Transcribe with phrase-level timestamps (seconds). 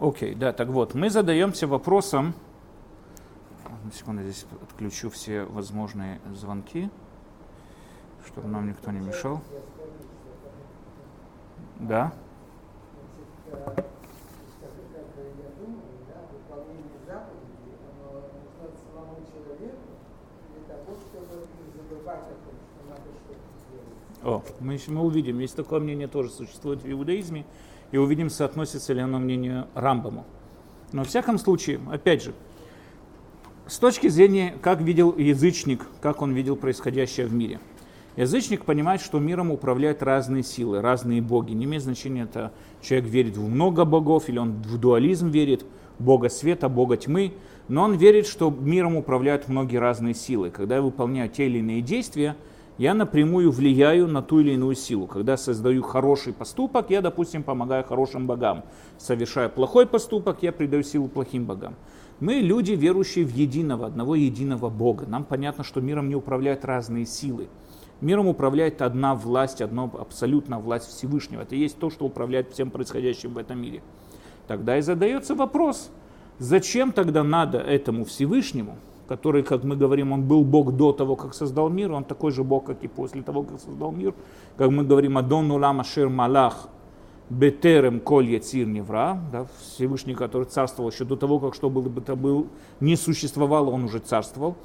[0.00, 2.34] Окей, да, так вот, мы задаемся вопросом,
[3.88, 6.88] на секунду, здесь отключу все возможные звонки,
[8.26, 9.40] чтобы нам никто не мешал.
[11.80, 12.12] Да?
[24.22, 27.46] О, мы, мы увидим, есть такое мнение тоже существует в иудаизме,
[27.92, 30.24] и увидим, соотносится ли оно мнению Рамбаму.
[30.92, 32.32] Но в всяком случае, опять же,
[33.66, 37.60] с точки зрения, как видел язычник, как он видел происходящее в мире.
[38.16, 41.52] Язычник понимает, что миром управляют разные силы, разные боги.
[41.52, 45.64] Не имеет значения, это человек верит в много богов, или он в дуализм верит,
[45.98, 47.34] бога света, бога тьмы,
[47.68, 50.50] но он верит, что миром управляют многие разные силы.
[50.50, 52.34] Когда я выполняю те или иные действия,
[52.78, 55.06] я напрямую влияю на ту или иную силу.
[55.06, 58.64] Когда создаю хороший поступок, я, допустим, помогаю хорошим богам.
[58.98, 61.74] Совершая плохой поступок, я придаю силу плохим богам.
[62.20, 65.06] Мы люди, верующие в единого, одного единого Бога.
[65.06, 67.48] Нам понятно, что миром не управляют разные силы.
[68.00, 71.42] Миром управляет одна власть, одна абсолютная власть Всевышнего.
[71.42, 73.82] Это есть то, что управляет всем происходящим в этом мире.
[74.46, 75.90] Тогда и задается вопрос,
[76.38, 81.34] зачем тогда надо этому Всевышнему, который, как мы говорим, он был Бог до того, как
[81.34, 84.14] создал мир, он такой же Бог, как и после того, как создал мир.
[84.56, 86.68] Как мы говорим, Адон Улам Ашер Малах
[87.30, 92.00] Бетерем Коль Яцир Невра, да, Всевышний, который царствовал еще до того, как что было бы
[92.00, 92.48] то был,
[92.80, 94.56] не существовало, он уже царствовал.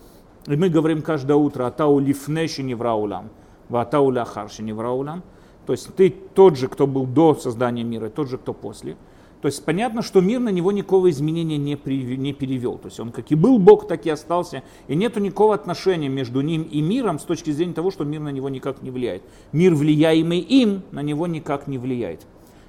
[0.47, 3.29] И мы говорим каждое утро Атау Лифнеши Невра Улам,
[3.69, 5.23] Ватау Ляхарши Невра Улам.
[5.65, 8.97] То есть ты тот же, кто был до создания мира, тот же, кто после.
[9.43, 12.77] То есть понятно, что мир на него никакого изменения не, при, не перевел.
[12.77, 14.63] То есть он как и был Бог, так и остался.
[14.87, 18.29] И нет никакого отношения между ним и миром с точки зрения того, что мир на
[18.29, 19.21] него никак не влияет.
[19.51, 22.25] Мир, влияемый им, на него никак не влияет.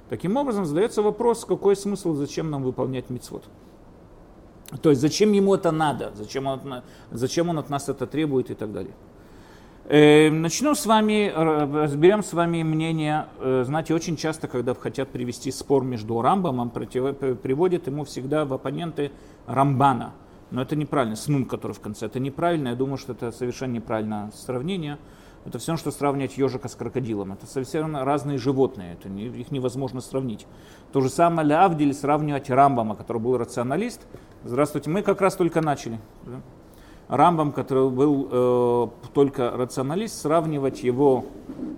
[0.09, 3.45] Таким образом, задается вопрос, какой смысл, зачем нам выполнять мицвод.
[4.81, 6.59] То есть зачем ему это надо, зачем он,
[7.09, 8.93] зачем он от нас это требует и так далее.
[9.87, 13.27] Э, начну с вами, разберем с вами мнение.
[13.39, 19.11] Э, знаете, очень часто, когда хотят привести спор между Рамбамом, приводят ему всегда в оппоненты
[19.45, 20.13] Рамбана.
[20.49, 22.69] Но это неправильно, снун, который в конце, это неправильно.
[22.69, 24.97] Я думаю, что это совершенно неправильное сравнение.
[25.45, 27.33] Это все что сравнивать ежика с крокодилом.
[27.33, 30.47] Это совершенно разные животные, это не, их невозможно сравнить.
[30.93, 34.01] То же самое Лавдиль сравнивать Рамбама, который был рационалист.
[34.45, 35.99] Здравствуйте, мы как раз только начали.
[37.07, 41.25] Рамбам, который был э, только рационалист, сравнивать его,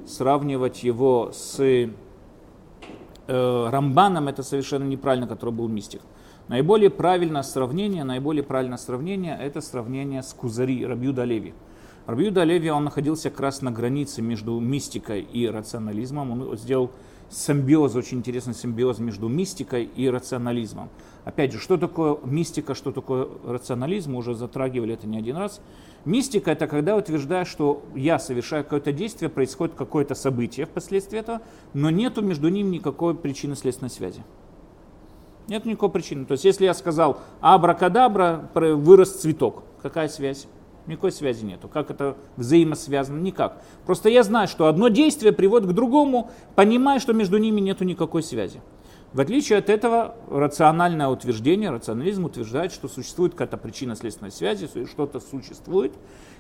[0.06, 1.90] сравнивать его с э,
[3.28, 6.02] Рамбаном, это совершенно неправильно, который был мистик.
[6.48, 11.54] Наиболее правильное сравнение, наиболее правильное сравнение, это сравнение с Кузари, Рабьюда Леви.
[12.06, 16.32] Рабьюда Леви, он находился как раз на границе между мистикой и рационализмом.
[16.32, 16.92] Он сделал
[17.30, 20.90] симбиоз, очень интересный симбиоз между мистикой и рационализмом.
[21.26, 25.60] Опять же, что такое мистика, что такое рационализм, мы уже затрагивали это не один раз.
[26.06, 31.42] Мистика– это когда утверждаешь, что я совершаю какое-то действие, происходит какое-то событие впоследствии этого,
[31.74, 34.24] но нету между ними никакой причинно-следственной связи.
[35.50, 36.26] Нет никакой причины.
[36.26, 40.48] То есть, если я сказал абракадабра, вырос цветок, какая связь?
[40.88, 41.68] Никакой связи нету.
[41.68, 43.20] Как это взаимосвязано?
[43.20, 43.62] Никак.
[43.86, 48.24] Просто я знаю, что одно действие приводит к другому, понимая, что между ними нету никакой
[48.24, 48.62] связи.
[49.14, 55.20] В отличие от этого, рациональное утверждение, рационализм утверждает, что существует какая-то причина следственной связи, что-то
[55.20, 55.94] существует,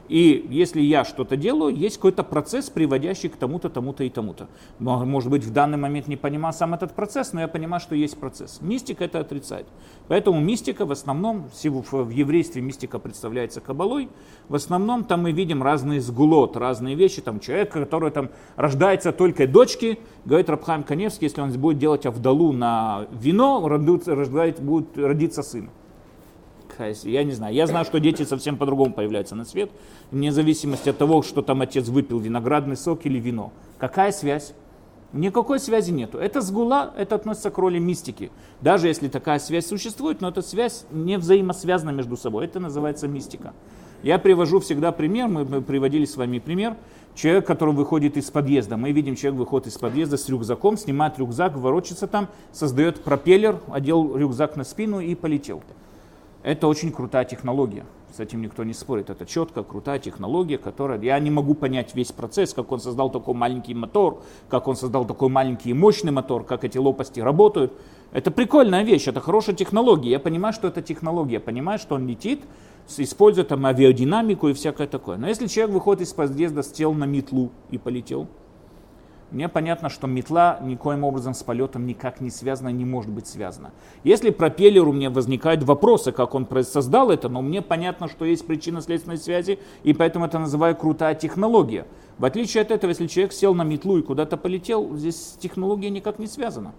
[0.09, 4.47] и если я что-то делаю, есть какой-то процесс, приводящий к тому-то, тому-то и тому-то.
[4.79, 8.18] Может быть, в данный момент не понимаю сам этот процесс, но я понимаю, что есть
[8.18, 8.59] процесс.
[8.62, 9.68] Мистика это отрицает.
[10.07, 14.09] Поэтому мистика в основном, в еврействе мистика представляется кабалой,
[14.50, 17.22] в основном там мы видим разные сгулот, разные вещи.
[17.22, 22.53] Там человек, который там рождается только дочки, говорит Рабхайм Каневский, если он будет делать авдалу
[22.53, 25.69] на вино, рождает, будет родиться сын
[27.03, 27.53] я не знаю.
[27.53, 29.71] Я знаю, что дети совсем по-другому появляются на свет,
[30.11, 33.51] вне зависимости от того, что там отец выпил, виноградный сок или вино.
[33.77, 34.53] Какая связь?
[35.13, 36.17] Никакой связи нету.
[36.17, 38.29] Это сгула, это относится к роли мистики.
[38.59, 42.45] Даже если такая связь существует, но эта связь не взаимосвязана между собой.
[42.45, 43.53] Это называется мистика.
[44.03, 46.75] Я привожу всегда пример, мы приводили с вами пример.
[47.15, 48.77] Человек, который выходит из подъезда.
[48.77, 54.15] Мы видим, человек выходит из подъезда с рюкзаком, снимает рюкзак, ворочится там, создает пропеллер, одел
[54.15, 55.63] рюкзак на спину и полетел.
[56.44, 57.86] Это очень крутая технология.
[58.16, 59.10] С этим никто не спорит.
[59.10, 61.00] Это четко крутая технология, которая...
[61.01, 65.06] Я не могу понять весь процесс, как он создал такой маленький мотор, как он создал
[65.06, 67.74] такой маленький и мощный мотор, как эти лопасти работают.
[68.12, 70.12] Это прикольная вещь, это хорошая технология.
[70.12, 72.42] Я понимаю, что это технология, я понимаю, что он летит,
[72.98, 75.18] использует там авиадинамику и всякое такое.
[75.18, 78.28] Но если человек выходит из подъезда, сел на метлу и полетел,
[79.31, 83.71] мне понятно, что метла никоим образом с полетом никак не связана, не может быть связана.
[84.03, 89.18] Если пропеллеру мне возникают вопросы, как он создал это, но мне понятно, что есть причинно-следственной
[89.18, 91.85] связи, и поэтому это называю крутая технология.
[92.18, 96.19] В отличие от этого, если человек сел на метлу и куда-то полетел, здесь технология никак
[96.19, 96.74] не связана.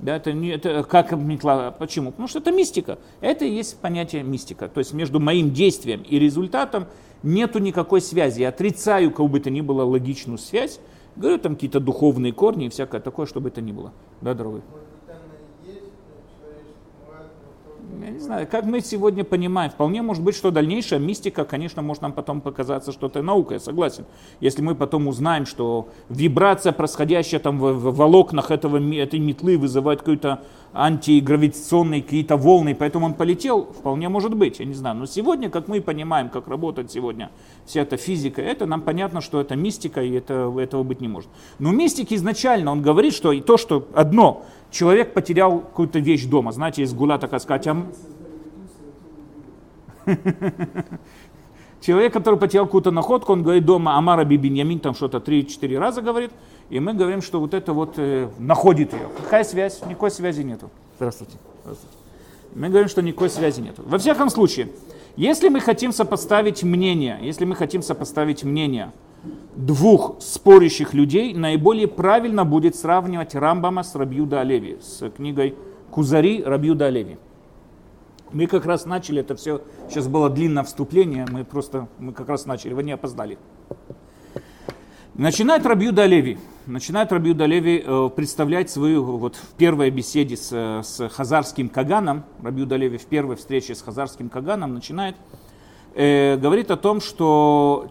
[0.00, 1.70] Да, это, не, это как метла.
[1.70, 2.10] Почему?
[2.10, 2.98] Потому что это мистика.
[3.20, 4.68] Это и есть понятие мистика.
[4.68, 6.86] То есть между моим действием и результатом
[7.22, 8.40] нету никакой связи.
[8.40, 10.80] Я отрицаю, как бы то ни было, логичную связь.
[11.16, 13.92] Говорю, там какие-то духовные корни и всякое такое, чтобы это ни было.
[14.20, 14.62] Да, дорогой?
[18.02, 22.02] Я не знаю, как мы сегодня понимаем, вполне может быть, что дальнейшая мистика, конечно, может
[22.02, 24.06] нам потом показаться, что это наука, я согласен.
[24.40, 30.00] Если мы потом узнаем, что вибрация, происходящая там в, в волокнах этого, этой метлы, вызывает
[30.00, 34.96] какой-то антигравитационные какие-то волны, поэтому он полетел, вполне может быть, я не знаю.
[34.96, 37.30] Но сегодня, как мы понимаем, как работает сегодня
[37.66, 41.30] вся эта физика, это нам понятно, что это мистика, и это, этого быть не может.
[41.60, 46.50] Но мистики изначально, он говорит, что и то, что одно, человек потерял какую-то вещь дома.
[46.50, 47.86] Знаете, есть гула такая сказать, а...
[51.80, 56.30] Человек, который потерял какую-то находку, он говорит дома, Амара Бибиньямин там что-то 3-4 раза говорит,
[56.70, 59.08] и мы говорим, что вот это вот э, находит ее.
[59.24, 59.80] Какая связь?
[59.86, 60.70] Никакой связи нету.
[60.96, 61.32] Здравствуйте.
[61.62, 61.96] Здравствуйте.
[62.54, 63.82] Мы говорим, что никакой связи нету.
[63.84, 64.68] Во всяком случае,
[65.16, 68.92] если мы хотим сопоставить мнение, если мы хотим сопоставить мнение
[69.54, 75.54] двух спорящих людей, наиболее правильно будет сравнивать Рамбама с Рабьюда Олеви, с книгой
[75.90, 77.18] Кузари Рабьюда Олеви.
[78.32, 82.46] Мы как раз начали это все, сейчас было длинное вступление, мы просто, мы как раз
[82.46, 83.38] начали, вы не опоздали.
[85.14, 91.08] Начинает Рабьюда Леви, начинает Рабьюда Леви э, представлять свою, вот в первой беседе с, с
[91.10, 95.14] Хазарским Каганом, Рабьюда Леви в первой встрече с Хазарским Каганом начинает
[95.94, 97.88] э, говорит о том, что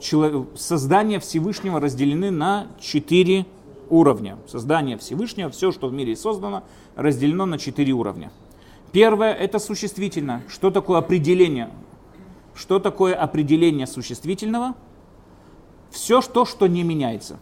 [0.56, 3.46] создание Всевышнего разделены на четыре
[3.90, 4.38] уровня.
[4.48, 6.64] Создание Всевышнего, все, что в мире создано,
[6.96, 8.32] разделено на четыре уровня.
[8.92, 10.44] Первое– это существительное.
[10.48, 11.70] Что такое определение?
[12.56, 14.76] Что такое определение существительного?
[15.90, 17.40] Все то, что не меняется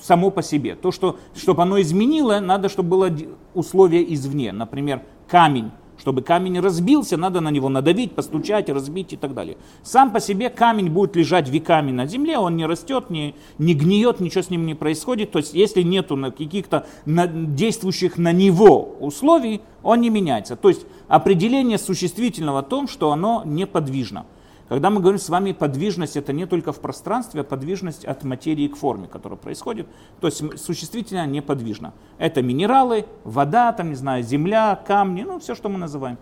[0.00, 0.74] само по себе.
[0.74, 3.10] То, что, чтобы оно изменило, надо, чтобы было
[3.54, 4.52] условие извне.
[4.52, 9.56] Например, камень чтобы камень разбился, надо на него надавить, постучать, разбить и так далее.
[9.82, 14.20] Сам по себе камень будет лежать веками на земле, он не растет, не, не гниет,
[14.20, 15.30] ничего с ним не происходит.
[15.32, 20.56] То есть если нету каких-то действующих на него условий, он не меняется.
[20.56, 24.26] То есть определение существительного о том, что оно неподвижно.
[24.72, 28.68] Когда мы говорим с вами подвижность, это не только в пространстве, а подвижность от материи
[28.68, 29.86] к форме, которая происходит.
[30.18, 31.92] То есть существительное неподвижно.
[32.16, 36.16] Это минералы, вода, там, не знаю, земля, камни, ну, все, что мы называем.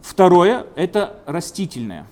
[0.00, 2.08] Второе– это растительное.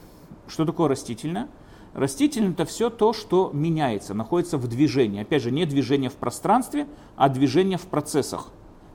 [0.46, 1.48] Что такое растительное?
[1.92, 5.22] Растительное– это все то, что меняется, находится в движении.
[5.22, 6.86] Опять же, не движение в пространстве,
[7.16, 8.52] а движение в процессах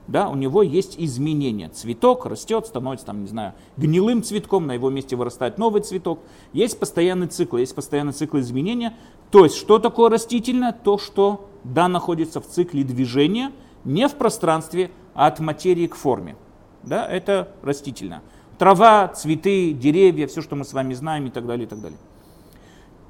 [0.08, 1.68] да, у него есть изменения.
[1.68, 6.20] Цветок растет, становится, там, не знаю, гнилым цветком, на его месте вырастает новый цветок.
[6.52, 8.94] Есть постоянный цикл, есть постоянный цикл изменения.
[9.30, 10.72] То есть, что такое растительное?
[10.72, 13.50] То, что, да, находится в цикле движения,
[13.84, 16.36] не в пространстве, а от материи к форме.
[16.84, 18.22] Да, это растительное.
[18.58, 21.98] Трава, цветы, деревья, все, что мы с вами знаем и так далее, и так далее.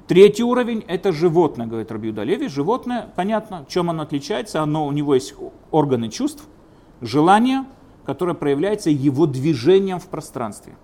[0.07, 2.47] Третий уровень– это животное, говорит Рабиуда Леви.
[2.47, 4.61] Животное, понятно, чем оно отличается.
[4.63, 5.35] Оно, у него есть
[5.69, 6.43] органы чувств–
[7.01, 7.65] желание,
[8.05, 10.75] которое проявляется его движением в пространстве.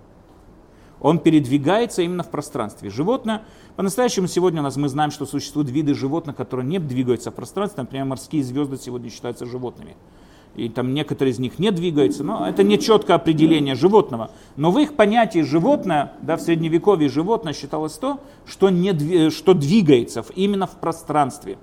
[0.99, 2.89] Он передвигается именно в пространстве.
[2.89, 3.43] Животное,
[3.75, 7.83] по-настоящему сегодня у нас мы знаем, что существуют виды животных, которые не двигаются в пространстве.
[7.83, 9.97] Например, морские звезды сегодня считаются животными.
[10.55, 14.31] И там некоторые из них не двигаются, но это не четкое определение животного.
[14.55, 20.23] Но в их понятии животное, да, в средневековье животное считалось то, что, не, что двигается
[20.35, 21.57] именно в пространстве.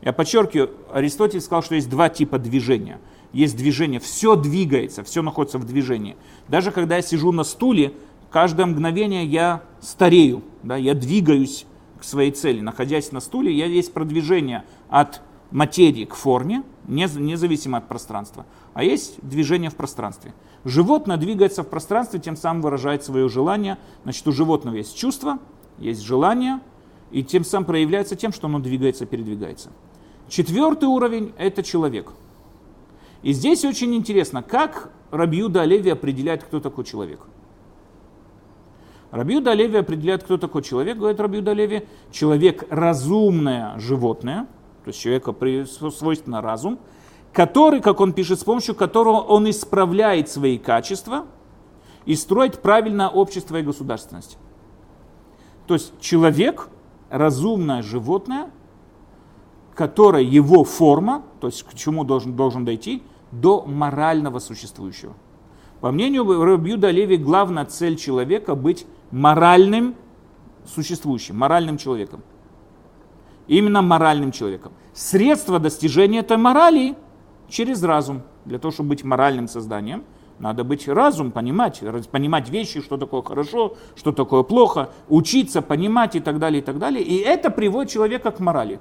[0.00, 3.00] Я подчеркиваю, Аристотель сказал, что есть два типа движения–
[3.32, 6.16] есть движение, все двигается, все находится в движении.
[6.48, 7.92] Даже когда я сижу на стуле,
[8.30, 11.66] каждое мгновение я старею, да, я двигаюсь
[12.00, 12.60] к своей цели.
[12.60, 15.20] Находясь на стуле, я есть продвижение от
[15.50, 20.34] материи к форме, независимо от пространства, а есть движение в пространстве.
[20.64, 23.78] Животное двигается в пространстве, тем самым выражает свое желание.
[24.04, 25.38] Значит, у животного есть чувство,
[25.78, 26.60] есть желание,
[27.10, 29.70] и тем самым проявляется тем, что оно двигается, передвигается.
[30.28, 32.12] Четвертый уровень– это человек–
[33.22, 37.20] и здесь очень интересно, как Рабиуда Олеви определяет, кто такой человек.
[39.10, 44.46] Рабиуда Олеви определяет, кто такой человек, говорит Рабиуда Олеви, человек разумное животное,
[44.84, 45.34] то есть человека
[45.66, 46.78] свойственно разум,
[47.32, 51.26] который, как он пишет, с помощью которого он исправляет свои качества
[52.04, 54.38] и строит правильное общество и государственность.
[55.66, 56.68] То есть человек,
[57.10, 58.50] разумное животное,
[59.78, 65.14] которая его форма, то есть к чему должен, должен дойти, до морального существующего.
[65.80, 69.94] По мнению Рабьюда Леви, главная цель человека быть моральным
[70.66, 72.24] существующим, моральным человеком.
[73.46, 74.72] Именно моральным человеком.
[74.94, 76.96] Средство достижения этой морали
[77.48, 78.22] через разум.
[78.46, 80.02] Для того, чтобы быть моральным созданием,
[80.40, 86.20] надо быть разум, понимать, понимать вещи, что такое хорошо, что такое плохо, учиться, понимать и
[86.20, 87.04] так далее, и так далее.
[87.04, 88.80] И это приводит человека к морали.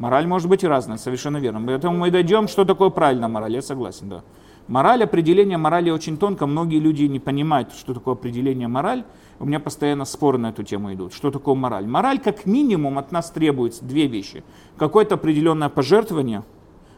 [0.00, 1.60] Мораль может быть разная, совершенно верно.
[1.66, 4.22] Поэтому мы дойдем, что такое правильная мораль, я согласен, да.
[4.66, 6.46] Мораль, определение морали очень тонко.
[6.46, 9.04] Многие люди не понимают, что такое определение мораль.
[9.38, 11.12] У меня постоянно споры на эту тему идут.
[11.12, 11.86] Что такое мораль?
[11.86, 14.42] Мораль как минимум от нас требуется две вещи.
[14.78, 16.44] Какое-то определенное пожертвование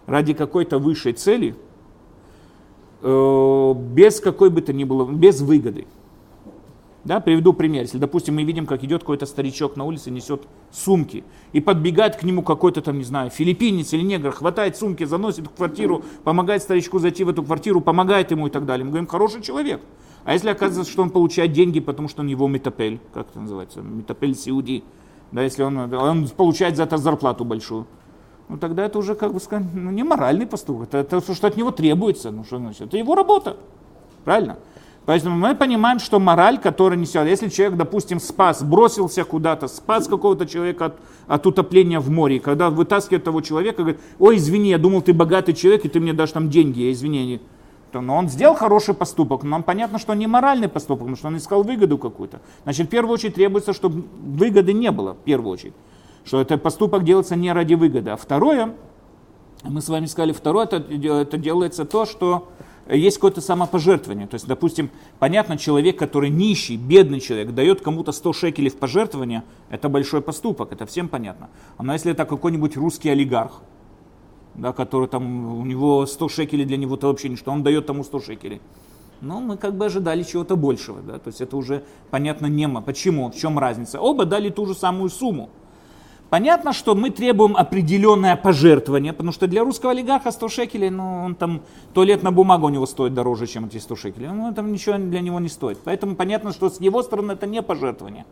[0.06, 1.56] ради какой-то высшей цели,
[3.00, 5.88] э, без какой бы то ни было, без выгоды.
[7.04, 7.82] Да, приведу пример.
[7.82, 12.22] Если, допустим, мы видим, как идет какой-то старичок на улице, несет сумки, и подбегает к
[12.22, 17.00] нему какой-то там, не знаю, филиппинец или негр, хватает сумки, заносит в квартиру, помогает старичку
[17.00, 18.84] зайти в эту квартиру, помогает ему и так далее.
[18.84, 19.80] Мы говорим, хороший человек.
[20.24, 23.80] А если оказывается, что он получает деньги, потому что он его метапель, как это называется,
[23.80, 24.84] метапель сиуди,
[25.32, 27.86] да, если он, он получает за это зарплату большую,
[28.48, 31.56] ну тогда это уже, как бы сказать, ну, не моральный поступок, это, это что от
[31.56, 33.56] него требуется, ну что значит, это его работа,
[34.24, 34.58] правильно?
[35.04, 40.46] Поэтому мы понимаем, что мораль, которая несет, если человек, допустим, спас, бросился куда-то, спас какого-то
[40.46, 40.94] человека от,
[41.26, 45.54] от утопления в море, когда вытаскивает того человека, говорит, ой, извини, я думал, ты богатый
[45.54, 47.40] человек, и ты мне дашь там деньги, я извини.
[47.92, 51.36] Но он сделал хороший поступок, но нам понятно, что не моральный поступок, потому что он
[51.36, 52.40] искал выгоду какую-то.
[52.62, 55.74] Значит, в первую очередь требуется, чтобы выгоды не было, в первую очередь.
[56.24, 58.10] Что этот поступок делается не ради выгоды.
[58.10, 58.74] А второе,
[59.64, 62.48] мы с вами сказали, второе, это, это делается то, что
[62.88, 64.26] есть какое-то самопожертвование.
[64.26, 69.44] То есть, допустим, понятно, человек, который нищий, бедный человек, дает кому-то 100 шекелей в пожертвование,
[69.70, 71.48] это большой поступок, это всем понятно.
[71.78, 73.62] Но если это какой-нибудь русский олигарх,
[74.54, 78.04] да, который там, у него 100 шекелей для него это вообще ничто, он дает тому
[78.04, 78.60] 100 шекелей.
[79.20, 82.82] Но мы как бы ожидали чего-то большего, да, то есть это уже понятно немо.
[82.82, 84.00] Почему, в чем разница?
[84.00, 85.50] Оба дали ту же самую сумму.
[86.32, 91.34] Понятно, что мы требуем определенное пожертвование, потому что для русского олигарха 100 шекелей, ну, он
[91.34, 91.60] там,
[91.92, 94.28] туалетная бумага у него стоит дороже, чем эти 100 шекелей.
[94.28, 95.78] Ну, там ничего для него не стоит.
[95.84, 98.24] Поэтому понятно, что с его стороны это не пожертвование.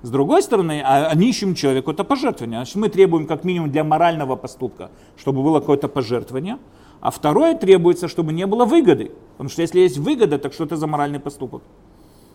[0.00, 2.60] С другой стороны, а, а нищему человеку это пожертвование.
[2.60, 6.56] Значит, мы требуем как минимум для морального поступка, чтобы было какое-то пожертвование.
[7.02, 9.12] А второе требуется, чтобы не было выгоды.
[9.32, 11.62] Потому что если есть выгода, так что это за моральный поступок?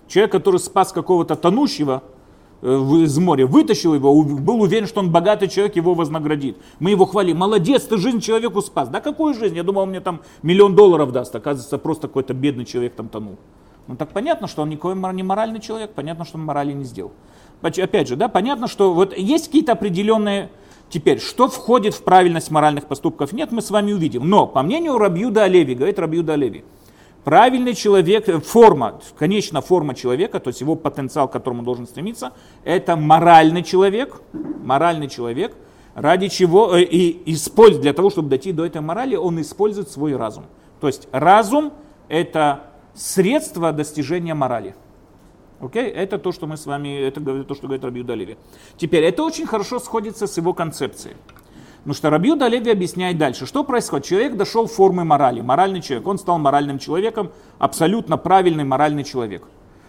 [0.07, 2.03] Человек, который спас какого-то тонущего,
[2.61, 6.57] из моря, вытащил его, был уверен, что он богатый человек, его вознаградит.
[6.79, 8.89] Мы его хвалим, молодец, ты жизнь человеку спас.
[8.89, 9.55] Да какую жизнь?
[9.55, 11.35] Я думал, он мне там миллион долларов даст.
[11.35, 13.37] Оказывается, просто какой-то бедный человек там тонул.
[13.87, 17.11] Ну так понятно, что он никакой не моральный человек, понятно, что он морали не сделал.
[17.61, 20.49] Опять же, да, понятно, что вот есть какие-то определенные
[20.89, 23.33] Теперь, что входит в правильность моральных поступков?
[23.33, 24.29] Нет, мы с вами увидим.
[24.29, 26.63] Но, по мнению Рабьюда Олеви, говорит Рабьюда Олеви,
[27.27, 31.85] Правильный человек, э, форма, конечная форма человека, то есть его потенциал, к которому он должен
[31.85, 32.31] стремиться,
[32.63, 34.21] это моральный человек,
[34.63, 35.53] моральный человек,
[35.93, 40.15] ради чего э, и использует, для того, чтобы дойти до этой морали, он использует свой
[40.15, 40.45] разум.
[40.79, 41.73] То есть разум
[42.07, 44.73] это средство достижения морали.
[45.59, 45.83] Окей?
[45.83, 45.93] Okay?
[45.93, 48.37] Это то, что мы с вами, это то, что говорит Рабиуда Леви.
[48.77, 51.17] Теперь, это очень хорошо сходится с его концепцией.
[51.87, 54.07] Потому что Рабьюда Леви объясняет дальше, что происходит.
[54.07, 59.47] Человек дошел формы морали, моральный человек, он стал моральным человеком, абсолютно правильный моральный человек.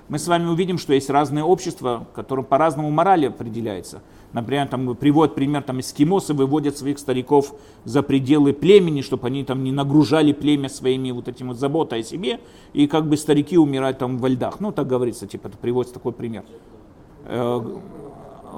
[0.09, 4.01] Мы с вами увидим, что есть разные общества, которым по-разному морали определяется.
[4.33, 7.53] Например, там приводят пример, там эскимосы выводят своих стариков
[7.83, 12.03] за пределы племени, чтобы они там не нагружали племя своими вот этим вот заботой о
[12.05, 12.39] себе,
[12.75, 14.61] и как бы старики умирают там во льдах.
[14.61, 16.45] Ну, так говорится, типа, это приводится такой пример.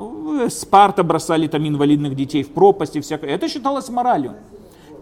[0.00, 3.30] Э, Спарта бросали там инвалидных детей в пропасть и всякое.
[3.30, 4.34] Это считалось моралью.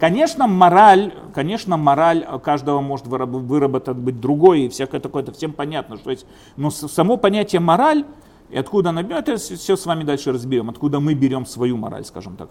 [0.00, 5.96] Конечно, мораль, конечно, мораль каждого может выработать быть другой, и всякое такое, это всем понятно.
[5.96, 6.24] Что есть,
[6.56, 8.04] но само понятие мораль,
[8.48, 12.04] и откуда она берет, это все с вами дальше разберем, откуда мы берем свою мораль,
[12.04, 12.48] скажем так.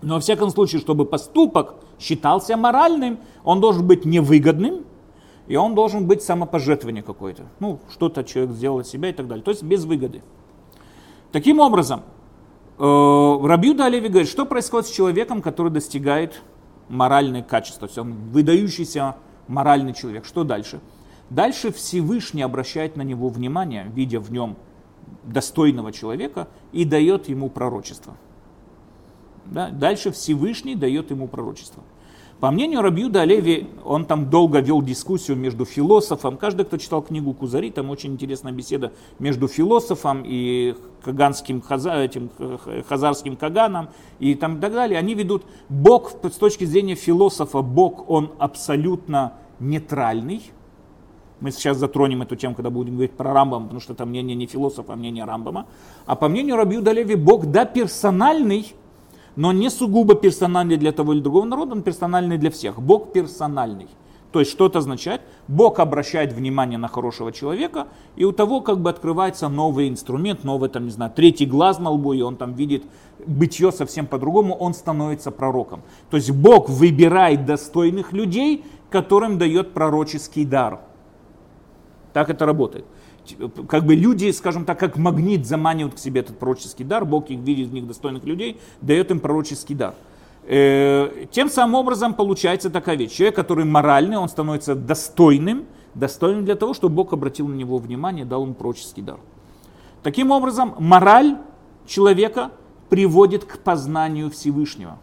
[0.00, 4.84] Но во всяком случае, чтобы поступок считался моральным, он должен быть невыгодным,
[5.48, 7.44] и он должен быть самопожертвование какое-то.
[7.60, 9.44] Ну, что-то человек сделал от себя и так далее.
[9.44, 10.22] То есть без выгоды.
[11.32, 12.02] Таким образом,
[12.78, 16.42] э, Рабьюда Олеви говорит, что происходит с человеком, который достигает
[16.88, 19.16] моральные качества, то есть он выдающийся
[19.46, 20.24] моральный человек.
[20.24, 20.80] Что дальше?
[21.30, 24.56] Дальше Всевышний обращает на него внимание, видя в нем
[25.24, 28.14] достойного человека, и дает ему пророчество.
[29.44, 29.68] Да?
[29.68, 31.82] Дальше Всевышний дает ему пророчество.
[32.40, 36.36] По мнению Рабьюда Олеви, он там долго вел дискуссию между философом.
[36.36, 42.30] Каждый, кто читал книгу Кузари, там очень интересная беседа между философом и каганским, этим,
[42.88, 43.88] хазарским каганом
[44.20, 45.00] и там и так далее.
[45.00, 50.52] Они ведут Бог, с точки зрения философа, Бог, он абсолютно нейтральный.
[51.40, 54.46] Мы сейчас затронем эту тему, когда будем говорить про Рамбам, потому что это мнение не
[54.46, 55.66] философа, а мнение Рамбама.
[56.06, 58.74] А по мнению Рабиуда Леви, Бог, да, персональный,
[59.38, 62.82] но не сугубо персональный для того или другого народа, он персональный для всех.
[62.82, 63.86] Бог персональный.
[64.32, 65.20] То есть что это означает?
[65.46, 70.68] Бог обращает внимание на хорошего человека, и у того как бы открывается новый инструмент, новый,
[70.68, 72.82] там, не знаю, третий глаз на лбу, и он там видит
[73.26, 75.82] бытие совсем по-другому, он становится пророком.
[76.10, 80.80] То есть Бог выбирает достойных людей, которым дает пророческий дар.
[82.12, 82.86] Так это работает
[83.68, 87.40] как бы люди, скажем так, как магнит заманивают к себе этот пророческий дар, Бог их
[87.40, 89.94] видит в них достойных людей, дает им пророческий дар.
[90.44, 93.12] Э, тем самым образом получается такая вещь.
[93.12, 98.24] Человек, который моральный, он становится достойным, достойным для того, чтобы Бог обратил на него внимание,
[98.24, 99.18] дал ему пророческий дар.
[100.02, 101.36] Таким образом, мораль
[101.86, 102.52] человека
[102.88, 104.98] приводит к познанию Всевышнего.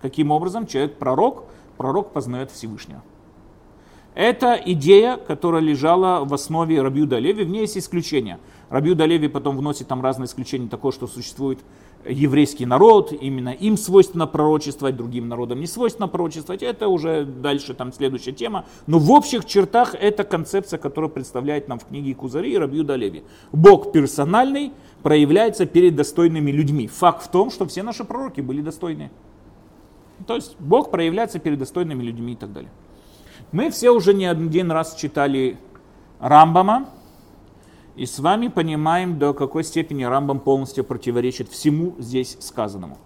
[0.00, 0.66] Каким образом?
[0.66, 1.44] Человек пророк,
[1.76, 3.02] пророк познает Всевышнего.
[4.14, 7.44] Это идея, которая лежала в основе Рабиуда Леви.
[7.44, 8.38] В ней есть исключения.
[8.68, 11.58] Рабиуда Леви потом вносит там разные исключения, такое, что существует
[12.06, 16.62] еврейский народ, именно им свойственно пророчествовать, другим народам не свойственно пророчествовать.
[16.62, 18.66] Это уже дальше там следующая тема.
[18.86, 23.22] Но в общих чертах это концепция, которая представляет нам в книге Кузари и Рабиуда Леви.
[23.52, 26.86] Бог персональный проявляется перед достойными людьми.
[26.86, 29.10] Факт в том, что все наши пророки были достойны.
[30.26, 32.70] То есть Бог проявляется перед достойными людьми и так далее.
[33.52, 35.58] Мы все уже не один раз читали
[36.20, 36.88] Рамбама,
[37.96, 42.96] и с вами понимаем, до какой степени Рамбам полностью противоречит всему здесь сказанному.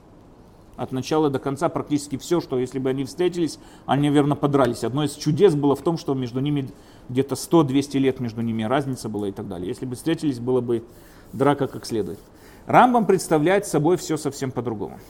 [0.76, 4.84] От начала до конца практически все, что если бы они встретились, они, наверное, подрались.
[4.84, 6.68] Одно из чудес было в том, что между ними
[7.08, 9.66] где-то 100-200 лет между ними разница была и так далее.
[9.66, 10.84] Если бы встретились, было бы
[11.32, 12.20] драка как следует.
[12.66, 15.00] Рамбам представляет собой все совсем по-другому.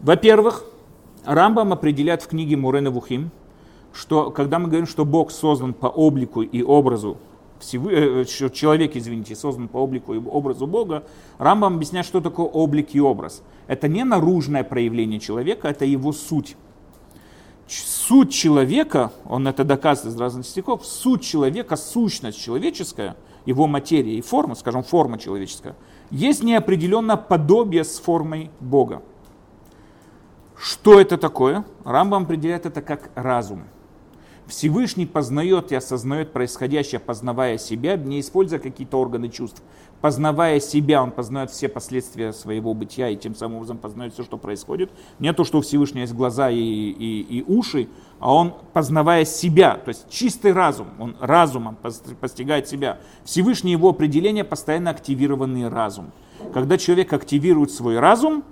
[0.00, 0.64] Во-первых,
[1.24, 3.30] Рамбам определяет в книге Мурена Вухим,
[3.98, 7.16] что когда мы говорим, что Бог создан по облику и образу
[7.58, 11.02] Всевы, э, человек, извините, создан по облику и образу Бога,
[11.38, 13.42] Рамбам объясняет, что такое облик и образ.
[13.66, 16.56] Это не наружное проявление человека, это его суть.
[17.66, 24.20] Суть человека, он это доказывает из разных стихов, суть человека, сущность человеческая, его материя и
[24.20, 25.74] форма, скажем, форма человеческая,
[26.12, 29.02] есть неопределенное подобие с формой Бога.
[30.56, 31.64] Что это такое?
[31.82, 33.64] Рамбам определяет это как разум–
[34.48, 39.62] Всевышний познает и осознает происходящее, познавая себя, не используя какие-то органы чувств.
[40.00, 44.38] Познавая себя, он познает все последствия своего бытия и тем самым образом познает все, что
[44.38, 44.90] происходит.
[45.18, 47.88] Не то, что у Всевышнего есть глаза и, и, и уши,
[48.20, 51.76] а он, познавая себя, то есть чистый разум, он разумом
[52.20, 53.00] постигает себя.
[53.24, 56.12] Всевышний его определение постоянно активированный разум.
[56.54, 58.44] Когда человек активирует свой разум,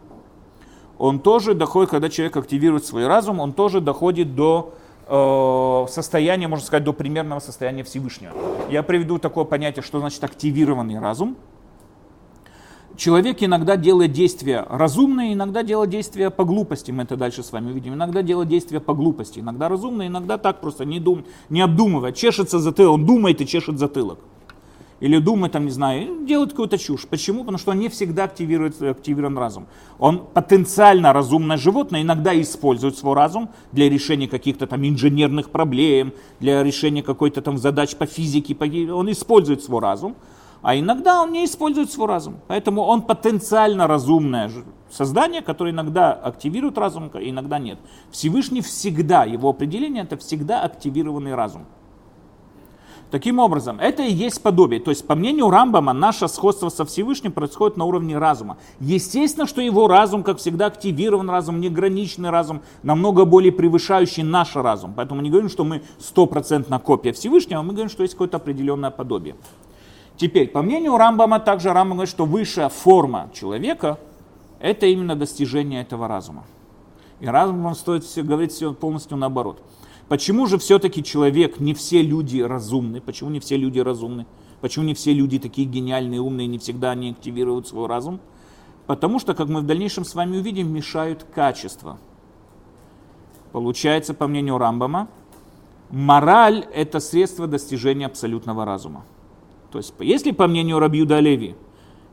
[0.99, 4.75] он тоже доходит, когда человек активирует свой разум, он тоже доходит до
[5.09, 8.33] Э, состояние, можно сказать, до примерного состояния Всевышнего.
[8.69, 11.37] Я приведу такое понятие, что значит активированный разум.
[12.97, 17.71] Человек иногда делает действия разумные, иногда делает действия по глупости, мы это дальше с вами
[17.71, 17.95] увидим.
[17.95, 22.13] Иногда делает действия по глупости, иногда разумные, иногда так просто не, дум, не обдумывая.
[22.13, 24.19] Чешется затылок, он думает и чешет затылок
[25.01, 27.07] или думает, там, не знаю, делает какую-то чушь.
[27.07, 27.41] Почему?
[27.41, 29.67] Потому что он не всегда активирует, активирован разум.
[29.99, 36.63] Он потенциально разумное животное, иногда использует свой разум для решения каких-то там инженерных проблем, для
[36.63, 38.57] решения какой-то там задач по физике,
[38.91, 40.17] он использует свой разум,
[40.63, 42.37] а иногда он не использует свой разум.
[42.49, 44.51] Поэтому он потенциально разумное
[44.91, 47.79] создание, которое иногда активирует разум, иногда нет.
[48.11, 51.67] Всевышний всегда, его определение это всегда активированный разум.
[53.11, 54.81] Таким образом, это и есть подобие.
[54.81, 58.57] То есть, по мнению Рамбама, наше сходство со Всевышним происходит на уровне разума.
[58.81, 64.93] Естественно, что его разум, как всегда, активирован разум, неграничный разум, намного более превышающий наш разум.
[64.97, 69.37] Поэтому не говорим, что мы стопроцентно копия Всевышнего, мы говорим, что есть какое-то определенное подобие.
[70.17, 74.01] Теперь, по мнению Рамбама, также Рамбам говорит, что высшая форма человека–
[74.61, 76.45] это именно достижение этого разума.
[77.21, 79.63] И разумом стоит все, говорить все полностью наоборот–
[80.09, 83.01] Почему же все-таки человек, не все люди разумны?
[83.01, 84.27] Почему не все люди разумны?
[84.61, 88.21] Почему не все люди такие гениальные, умные, не всегда они активируют свой разум?
[88.87, 91.99] Потому что, как мы в дальнейшем с вами увидим, мешают качества.
[93.51, 95.09] Получается, по мнению Рамбама,
[95.91, 99.05] мораль– это средство достижения абсолютного разума.
[99.73, 101.57] То есть, если по мнению Рабиуда Леви,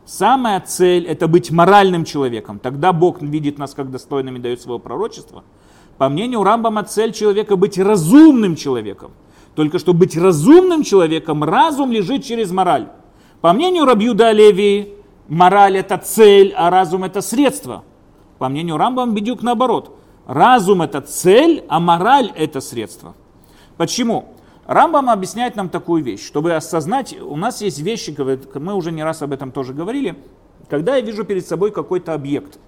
[0.04, 5.44] самая цель– это быть моральным человеком, тогда Бог видит нас как достойными, дает свое пророчество–
[5.98, 9.12] По мнению Рамбама, цель человека быть разумным человеком.
[9.56, 12.90] Только чтобы быть разумным человеком, разум лежит через мораль.
[13.42, 14.96] По мнению Рабьюда Леви,
[15.28, 17.84] мораль это цель, а разум это средство.
[18.40, 19.96] По мнению Рамбам, Бедюк наоборот.
[20.26, 23.14] Разум это цель, а мораль это средство.
[23.78, 24.34] Почему?
[24.66, 28.16] Рамбам объясняет нам такую вещь, чтобы осознать, у нас есть вещи,
[28.56, 30.16] мы уже не раз об этом тоже говорили,
[30.70, 32.60] когда я вижу перед собой какой-то объект,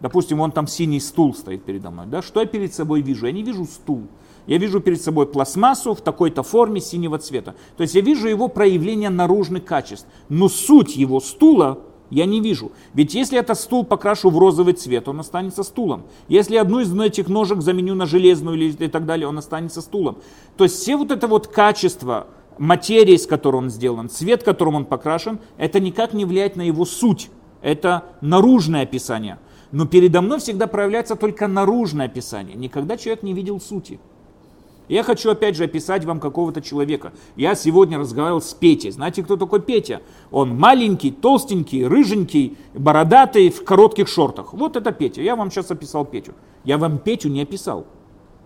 [0.00, 3.26] допустим, вон там синий стул стоит передо мной, да, что я перед собой вижу?
[3.26, 4.02] Я не вижу стул,
[4.46, 7.54] я вижу перед собой пластмассу в такой-то форме синего цвета.
[7.76, 11.78] То есть я вижу его проявление наружных качеств, но суть его стула
[12.10, 12.72] я не вижу.
[12.94, 16.04] Ведь если этот стул покрашу в розовый цвет, он останется стулом.
[16.28, 20.18] Если одну из этих ножек заменю на железную или и так далее, он останется стулом.
[20.56, 24.84] То есть все вот это вот качество материи, с которой он сделан, цвет, которым он
[24.84, 27.30] покрашен, это никак не влияет на его суть.
[27.60, 29.38] Это наружное описание.
[29.72, 32.56] Но передо мной всегда проявляется только наружное описание.
[32.56, 34.00] Никогда человек не видел сути.
[34.88, 37.12] Я хочу опять же описать вам какого-то человека.
[37.36, 38.90] Я сегодня разговаривал с Петей.
[38.90, 40.00] Знаете, кто такой Петя?
[40.30, 44.54] Он маленький, толстенький, рыженький, бородатый, в коротких шортах.
[44.54, 45.20] Вот это Петя.
[45.20, 46.32] Я вам сейчас описал Петю.
[46.64, 47.86] Я вам Петю не описал.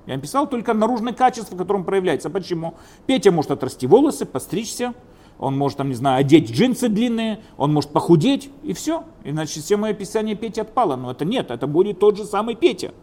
[0.07, 2.29] Я описал только наружное качество, в котором проявляется.
[2.29, 2.75] Почему?
[3.07, 4.95] Петя может отрасти волосы, постричься,
[5.43, 9.03] он может, там, не знаю, одеть джинсы длинные, он может похудеть, и все.
[9.25, 10.95] Иначе все мое описание Пети отпало.
[10.95, 12.95] Но это нет, это будет тот же самый Петя.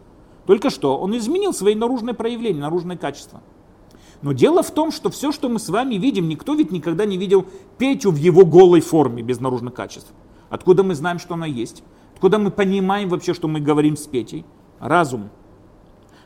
[0.46, 3.42] Только что он изменил свои наружные проявления, наружные качества.
[4.22, 7.18] Но дело в том, что все, что мы с вами видим, никто ведь никогда не
[7.18, 7.44] видел
[7.76, 10.10] Петю в его голой форме, без наружных качеств.
[10.48, 11.82] Откуда мы знаем, что она есть?
[12.14, 14.46] Откуда мы понимаем вообще, что мы говорим с Петей?
[14.78, 15.28] Разум.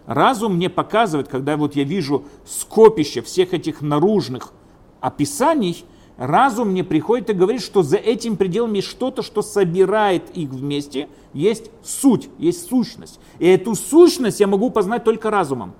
[0.06, 4.52] Разум мне показывает, когда вот я вижу скопище всех этих наружных
[5.00, 5.84] описаний,
[6.16, 11.08] разум мне приходит и говорит, что за этим пределом есть что-то, что собирает их вместе,
[11.32, 13.20] есть суть, есть сущность.
[13.38, 15.74] И эту сущность я могу познать только разумом.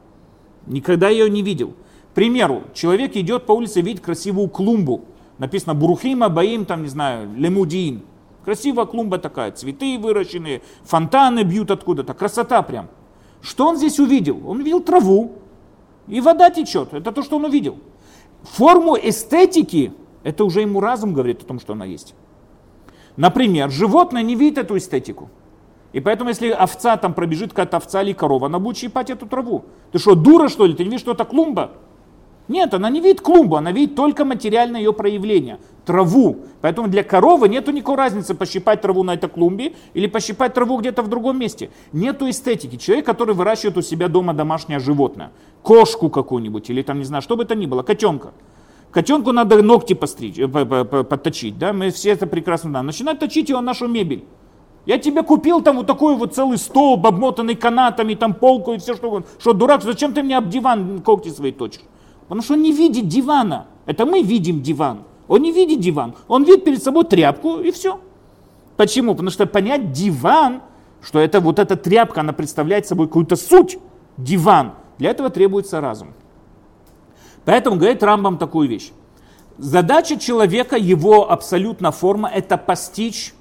[0.67, 1.75] Никогда ее не видел.
[2.13, 5.05] К примеру, человек идет по улице, видит красивую клумбу.
[5.39, 8.03] Написано Бурухима, Баим, там, не знаю, Лемудиин.
[8.45, 12.89] Красивая клумба такая, цветы выращенные, фонтаны бьют откуда-то, красота прям.
[13.41, 14.47] Что он здесь увидел?
[14.47, 15.39] Он увидел траву,
[16.07, 16.93] и вода течет.
[16.93, 17.79] Это то, что он увидел.
[18.43, 19.93] Форму эстетики
[20.25, 22.15] это уже ему разум говорит о том, что она есть.
[23.17, 25.31] Например, животное не видит эту эстетику.
[25.93, 29.67] И поэтому, если овца там пробежит какая-то овца или корова, она будет щипать эту траву.
[29.93, 30.75] Ты что, дура что ли?
[30.75, 31.71] Ты не видишь, что это клумба?
[32.49, 36.41] Нет, она не видит клумбу, она видит только материальное ее проявление, траву.
[36.61, 41.03] Поэтому для коровы нету никакой разницы пощипать траву на этой клумбе или пощипать траву где-то
[41.03, 41.71] в другом месте.
[41.93, 42.77] Нету эстетики.
[42.77, 45.31] Человек, который выращивает у себя дома домашнее животное,
[45.63, 48.33] кошку какую-нибудь или там, не знаю, что бы это ни было, котенка.
[48.95, 52.87] Котенку надо ногти постричь, э, подточить, да, мы все это прекрасно знаем.
[52.87, 54.25] Начинать точить его нашу мебель.
[54.87, 58.95] Я тебе купил там вот такой вот целый стол, обмотанный канатами, там полку и все,
[58.95, 59.27] что угодно.
[59.41, 61.83] Что, дурак, зачем ты мне об диван когти свои точишь?
[62.23, 63.67] Потому что он не видит дивана.
[63.87, 65.01] Это мы видим диван.
[65.27, 66.15] Он не видит диван.
[66.29, 67.99] Он видит перед собой тряпку и все.
[68.77, 69.15] Почему?
[69.15, 70.63] Потому что понять диван,
[71.03, 73.77] что это вот эта тряпка, она представляет собой какую-то суть,
[74.17, 76.15] диван, для этого требуется разум.
[77.45, 78.91] Поэтому говорит Рамбам такую вещь.
[79.59, 83.35] Задача человека, его абсолютная форма, это постичь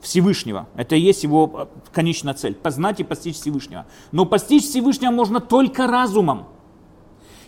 [0.00, 0.68] Всевышнего.
[0.76, 2.54] Это и есть его э, конечная цель.
[2.54, 3.86] Познать и постичь Всевышнего.
[4.12, 6.46] Но постичь Всевышнего можно только разумом.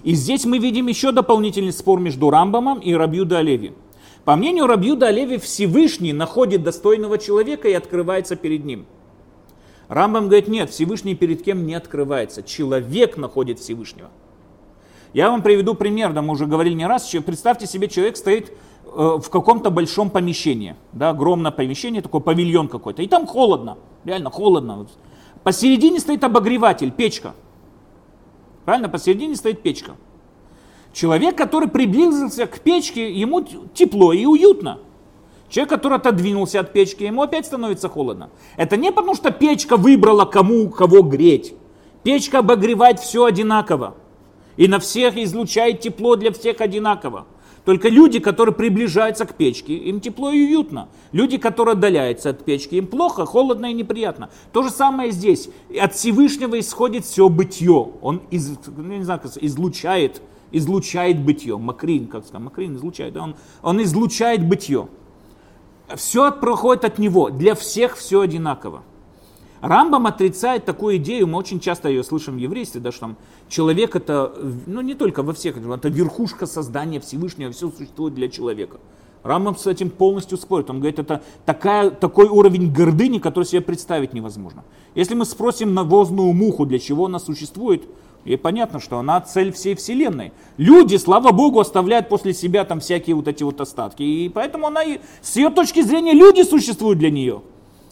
[0.03, 3.75] И здесь мы видим еще дополнительный спор между Рамбамом и Рабьюда Олеви.
[4.25, 8.87] По мнению Рабьюда Олеви, Всевышний находит достойного человека и открывается перед ним.
[9.89, 12.43] Рамбам говорит, нет, Всевышний перед кем не открывается.
[12.43, 14.11] Человек находит Всевышнего.
[15.13, 17.11] Я вам приведу пример, да мы уже говорили не раз.
[17.27, 23.03] Представьте себе, человек стоит э, в каком-то большом помещении, да, огромное помещение, такой павильон какой-то,
[23.03, 24.87] и там холодно, реально холодно.
[25.43, 27.35] Посередине стоит обогреватель, печка.
[28.65, 29.97] Правильно, посередине стоит печка.
[30.93, 33.43] Человек, который приблизился к печке, ему
[33.75, 34.79] тепло и уютно.
[35.49, 38.31] Человек, который отодвинулся от печки, ему опять становится холодно.
[38.57, 41.55] Это не потому, что печка выбрала кому кого греть.
[42.05, 43.95] Печка обогревает все одинаково
[44.61, 47.27] и на всех излучает тепло для всех одинаково.
[47.65, 50.91] Только люди, которые приближаются к печке, им тепло и уютно.
[51.13, 54.29] Люди, которые отдаляются от печки, им плохо, холодно и неприятно.
[54.53, 55.49] То же самое здесь.
[55.81, 57.89] От Всевышнего исходит все бытие.
[58.03, 60.21] Он из, ну, не знаю, излучает,
[60.53, 61.57] излучает бытие.
[61.57, 63.17] Макрин, как сказать, Макрин излучает.
[63.17, 64.89] Он, он излучает бытие.
[65.95, 67.31] Все проходит от него.
[67.31, 68.83] Для всех все одинаково.
[69.61, 73.17] Рамбам отрицает такую идею, мы очень часто ее слышим в еврействе, да, что там
[73.49, 74.33] человек это,
[74.67, 78.79] ну не только во всех, это верхушка создания Всевышнего, все существует для человека.
[79.23, 80.71] Рамбам с этим полностью спорит.
[80.71, 84.65] Он говорит, это такая, такой уровень гордыни, который себе представить невозможно.
[84.95, 87.83] Если мы спросим навозную муху, для чего она существует,
[88.25, 90.33] и понятно, что она цель всей Вселенной.
[90.57, 94.03] Люди, слава Богу, оставляют после себя там всякие вот эти вот остатки.
[94.03, 94.83] И поэтому она,
[95.23, 97.43] с ее точки зрения, люди существуют для нее.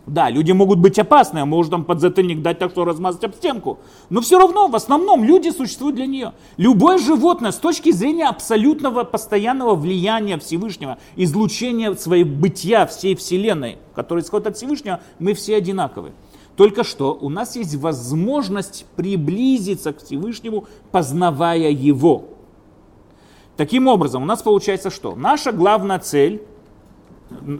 [0.08, 3.78] Да, люди могут быть опасны, а может там подзатыльник дать так, что размазать об стенку.
[4.08, 6.32] Но все равно, в основном, люди существуют для нее.
[6.56, 14.24] Любое животное с точки зрения абсолютного постоянного влияния Всевышнего, излучения своей бытия всей Вселенной, которая
[14.24, 16.12] исходит от Всевышнего, мы все одинаковы.
[16.56, 22.30] Только что у нас есть возможность приблизиться к Всевышнему, познавая Его.
[23.58, 25.14] Таким образом, у нас получается что?
[25.14, 26.42] Наша главная цель–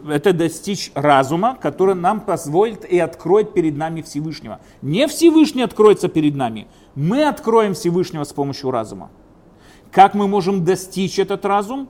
[0.08, 4.60] это достичь разума, который нам позволит и откроет перед нами Всевышнего.
[4.82, 9.10] Не Всевышний откроется перед нами, мы откроем Всевышнего с помощью разума.
[9.90, 11.88] Как мы можем достичь этот разум?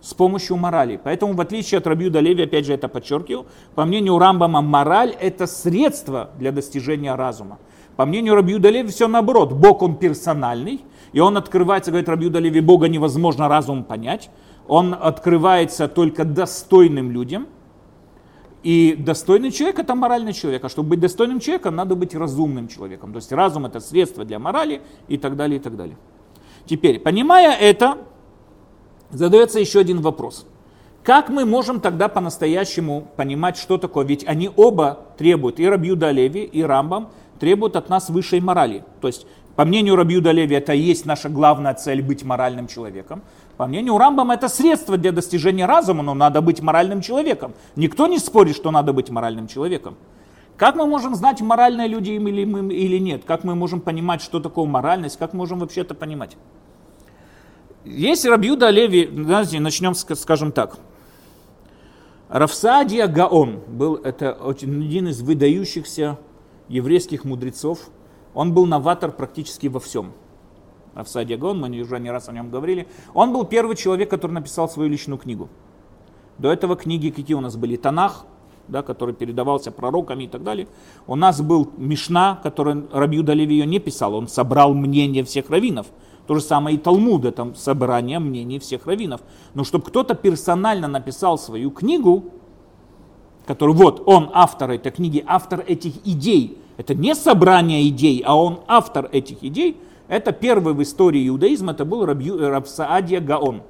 [0.00, 0.98] с помощью морали.
[1.02, 5.46] Поэтому, в отличие от Рабиуда Леви, опять же это подчеркиваю, по мнению Рамбама, мораль это
[5.46, 7.58] средство для достижения разума.
[7.96, 9.52] По мнению Рабиуда Леви все наоборот.
[9.52, 10.80] Бог он персональный,
[11.12, 14.30] и он открывается, говорит Рабиуда Леви, Бога невозможно разум понять.
[14.70, 17.48] Он открывается только достойным людям.
[18.62, 20.64] И достойный человек это моральный человек.
[20.64, 23.10] А чтобы быть достойным человеком, надо быть разумным человеком.
[23.12, 25.96] То есть разум это средство для морали и так далее, и так далее.
[26.66, 27.98] Теперь, понимая это,
[29.10, 30.46] задается еще один вопрос.
[31.02, 34.04] Как мы можем тогда по-настоящему понимать, что такое?
[34.04, 37.08] Ведь они оба требуют, и Рабьюда Леви, и Рамбам,
[37.40, 38.84] требуют от нас высшей морали.
[39.00, 39.26] То есть,
[39.60, 43.20] по мнению Рабьюда Леви, это и есть наша главная цель быть моральным человеком.
[43.58, 47.52] По мнению Рамбама, это средство для достижения разума, но надо быть моральным человеком.
[47.76, 49.96] Никто не спорит, что надо быть моральным человеком.
[50.56, 53.24] Как мы можем знать, моральные люди или, мы, или нет?
[53.26, 55.18] Как мы можем понимать, что такое моральность?
[55.18, 56.38] Как можем вообще это понимать?
[57.84, 60.78] Есть Рабьюда Леви, знаете, начнем, скажем так.
[62.30, 66.16] Равсадия Гаон был это один из выдающихся
[66.68, 67.90] еврейских мудрецов.
[68.34, 70.12] Он был новатор практически во всем.
[70.94, 72.86] Равсадия Гаон, мы уже не раз о нем говорили.
[73.14, 75.48] Он был первый человек, который написал свою личную книгу.
[76.38, 77.76] До этого книги какие у нас были?
[77.76, 78.24] Танах,
[78.66, 80.68] да, который передавался пророками и так далее.
[81.06, 85.88] У нас был Мишна, который Рабьюда Леви ее не писал, он собрал мнение всех раввинов.
[86.26, 89.20] То же самое и Талмуд, это собрание мнений всех раввинов.
[89.54, 92.24] Но чтобы кто-то персонально написал свою книгу,
[93.46, 98.60] который вот он автор этой книги, автор этих идей, это не собрание идей, а он
[98.66, 99.76] автор этих идей,
[100.08, 103.62] это первый в истории иудаизма, это был Рабью, Равсаадия Гаон.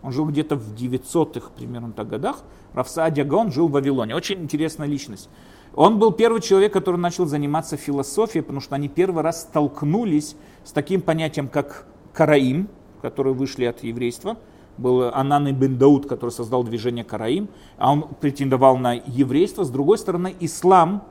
[0.00, 2.44] Он жил где-то в 900-х примерно так годах.
[2.72, 4.14] Равсаадия Гаон жил в Вавилоне.
[4.14, 5.28] Очень интересная личность.
[5.74, 10.70] Он был первый человек, который начал заниматься философией, потому что они первый раз столкнулись с
[10.70, 12.68] таким понятием, как караим,
[13.02, 14.36] которые вышли от еврейства.
[14.78, 19.64] Был Анан ибн Дауд, который создал движение караим, а он претендовал на еврейство.
[19.64, 21.02] С другой стороны, ислам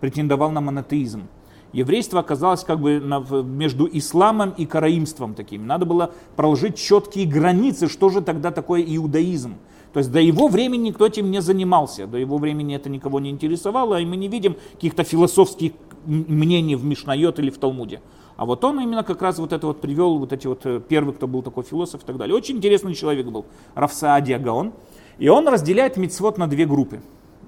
[0.00, 1.28] претендовал на монотеизм.
[1.72, 2.98] Еврейство оказалось как бы
[3.44, 5.66] между исламом и караимством таким.
[5.66, 9.56] Надо было проложить четкие границы, что же тогда такое иудаизм.
[9.92, 13.30] То есть до его времени никто этим не занимался, до его времени это никого не
[13.30, 15.72] интересовало, и мы не видим каких-то философских
[16.06, 18.00] мнений в Мишнайот или в Талмуде.
[18.36, 21.12] А вот он именно как раз вот это вот привел, вот эти вот э, первый,
[21.12, 22.36] кто был такой философ и так далее.
[22.36, 24.72] Очень интересный человек был, Равсаадия Гаон.
[25.18, 27.00] И он разделяет мицвод на две группы.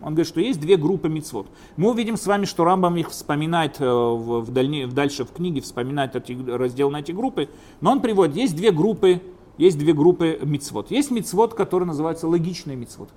[0.03, 1.47] Он говорит, что есть две группы мицвод.
[1.77, 5.61] Мы увидим с вами, что Рамбам их вспоминает э, в, в дальне, дальше в книге,
[5.61, 7.51] вспоминает эти, раздел на эти группы.
[7.81, 9.21] Но он приводит, есть две группы
[9.61, 10.91] есть две группы мицвод.
[10.91, 13.11] Есть мицвод, который называется логичный мицвод.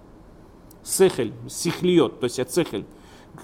[0.84, 2.86] Сехель, сихлиот, то есть ацехель.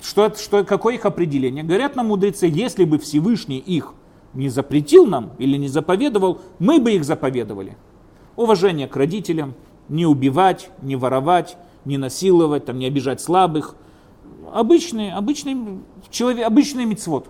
[0.01, 1.63] Что, что, какое их определение?
[1.63, 3.93] Говорят нам мудрецы, если бы Всевышний их
[4.33, 7.77] не запретил нам или не заповедовал, мы бы их заповедовали.
[8.35, 9.53] Уважение к родителям,
[9.87, 11.55] не убивать, не воровать,
[11.89, 13.75] не насиловать, там, не обижать слабых.
[14.53, 17.25] Обычный, обычный, человек, обычный мицвод.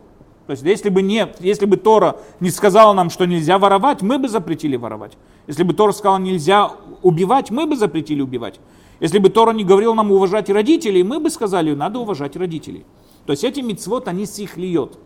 [0.46, 4.20] То есть если бы, не, если бы Тора не сказала нам, что нельзя воровать, мы
[4.20, 5.18] бы запретили воровать.
[5.48, 8.60] Если бы Тора сказала нельзя убивать, мы бы запретили убивать.
[9.00, 12.86] Если бы Тора не говорил нам уважать родителей, мы бы сказали, надо уважать родителей.
[13.26, 15.00] То есть эти мицвод, они сихлиот.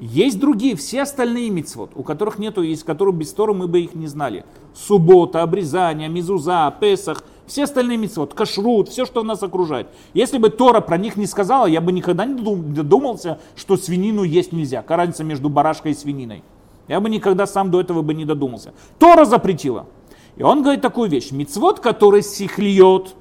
[0.00, 3.94] Есть другие, все остальные мицвод, у которых нету, из которых без Тора мы бы их
[3.94, 4.44] не знали.
[4.74, 9.88] Суббота, обрезание, мизуза, Песах– все остальные митцвот, кашрут, все, что нас окружает.
[10.14, 14.52] Если бы Тора про них не сказала, я бы никогда не додумался, что свинину есть
[14.52, 14.82] нельзя.
[14.82, 16.42] Какая разница между барашкой и свининой?
[16.88, 18.72] Я бы никогда сам до этого бы не додумался.
[18.98, 19.86] Тора запретила.
[20.36, 21.30] И он говорит такую вещь.
[21.30, 23.14] Мицвод, который сихлиет,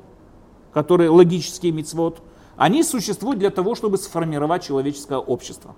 [0.73, 2.21] который логический мицвод,
[2.57, 5.75] они существуют для того, чтобы сформировать человеческое общество.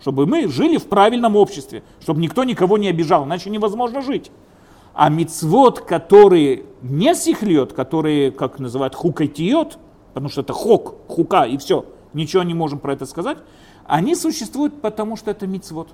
[0.00, 4.30] Чтобы мы жили в правильном обществе, чтобы никто никого не обижал, иначе невозможно жить.
[4.94, 9.78] А мицвод, которые не сихлет, которые, как называют, хукайтиот,
[10.08, 13.38] потому что это хок, хука и все, ничего не можем про это сказать,
[13.86, 15.88] они существуют, потому что это мицвод.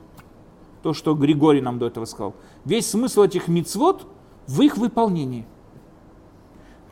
[0.82, 2.34] То, что Григорий нам до этого сказал.
[2.64, 4.06] Весь смысл этих мицвод
[4.46, 5.46] в их выполнении.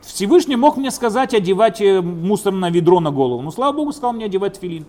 [0.00, 3.42] Всевышний мог мне сказать одевать э, мусорное ведро на голову.
[3.42, 4.86] Но, слава Богу, сказал мне одевать филин.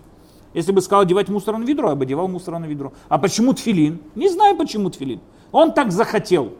[0.54, 2.92] Если бы сказал одевать мусорное ведро, я бы одевал мусорное ведро.
[3.08, 4.00] А почему тфилин?
[4.14, 5.20] Не знаю, почему тфилин.
[5.52, 6.52] Он так захотел.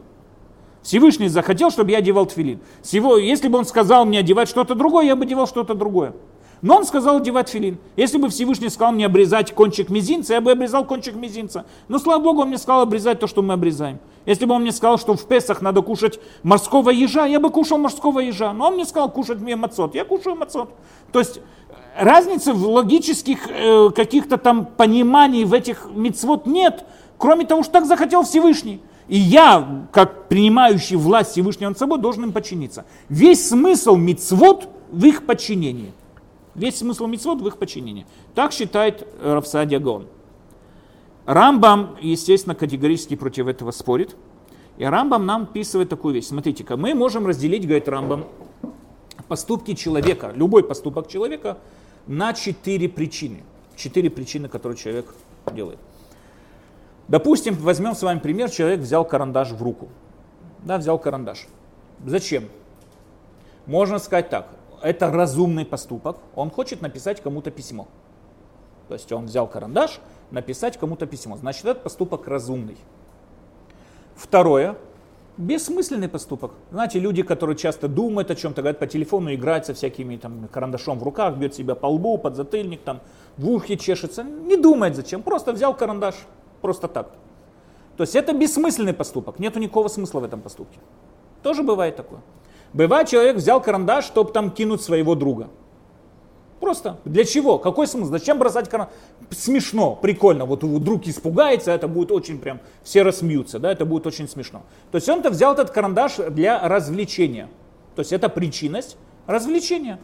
[0.83, 2.61] Всевышний захотел, чтобы я одевал тфилин.
[2.83, 6.14] Всего, если бы он сказал мне одевать что-то другое, я бы одевал что-то другое.
[6.61, 7.79] Но он сказал одевать филин.
[7.97, 11.67] Если бы Всевышний сказал мне обрезать кончик мизинца, я бы обрезал кончик мизинца.
[11.87, 14.01] Но слава Богу, он мне сказал обрезать то, что мы обрезаем.
[14.27, 17.79] Если бы он мне сказал, что в Песах надо кушать морского ежа, я бы кушал
[17.79, 18.53] морского ежа.
[18.53, 20.71] Но он мне сказал кушать мне мацот, я кушаю мацот.
[21.12, 21.41] То есть
[21.97, 26.85] разницы в логических э, каких-то там пониманий в этих мицвод нет,
[27.19, 28.81] кроме того, что так захотел Всевышний.
[29.09, 32.85] И я, как принимающий власть Всевышнего над собой, должен им подчиниться.
[33.09, 35.92] Весь смысл мицвод в их подчинении.
[36.55, 38.07] Весь смысл мицвод в их подчинении.
[38.35, 40.07] Так считает Равсадия Гон.
[41.25, 44.16] Рамбам, естественно, категорически против этого спорит.
[44.77, 46.27] И Рамбам нам описывает такую вещь.
[46.27, 48.25] Смотрите-ка, мы можем разделить, говорит Рамбам,
[49.27, 51.59] поступки человека, любой поступок человека
[52.07, 53.42] на четыре причины.
[53.77, 55.14] Четыре причины, которые человек
[55.53, 55.79] делает.
[57.09, 59.88] Допустим, возьмем с вами пример, человек взял карандаш в руку.
[60.64, 61.47] Да, взял карандаш.
[62.05, 62.44] Зачем?
[63.66, 64.49] Можно сказать так,
[64.83, 67.88] это разумный поступок, он хочет написать кому-то письмо.
[68.88, 71.37] То есть он взял карандаш, написать кому-то письмо.
[71.37, 72.77] Значит, этот поступок разумный.
[74.14, 74.77] Второе,
[75.37, 76.53] бессмысленный поступок.
[76.71, 80.99] Знаете, люди, которые часто думают о чем-то, говорят по телефону, играют со всякими там карандашом
[80.99, 83.01] в руках, бьет себя по лбу, под затыльник, там
[83.37, 86.14] в ухе чешется, не думает зачем, просто взял карандаш,
[86.61, 87.12] Просто так.
[87.97, 90.79] То есть это бессмысленный поступок, нету никакого смысла в этом поступке.
[91.42, 92.21] Тоже бывает такое.
[92.73, 95.49] Бывает, человек взял карандаш, чтобы там кинуть своего друга.
[96.61, 96.99] Просто.
[97.05, 97.59] Для чего?
[97.59, 98.11] Какой смысл?
[98.11, 98.94] Зачем бросать карандаш?
[99.31, 100.44] Смешно, прикольно.
[100.44, 104.62] Вот друг испугается, это будет очень прям, все рассмеются, да, это будет очень смешно.
[104.90, 107.49] То есть он-то взял этот карандаш для развлечения.
[107.94, 109.99] То есть это причинность развлечения.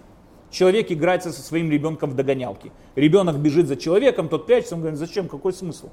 [0.50, 2.70] Человек играется со своим ребенком в догонялки.
[2.94, 5.88] Ребенок бежит за человеком, тот прячется, он говорит, зачем, какой смысл?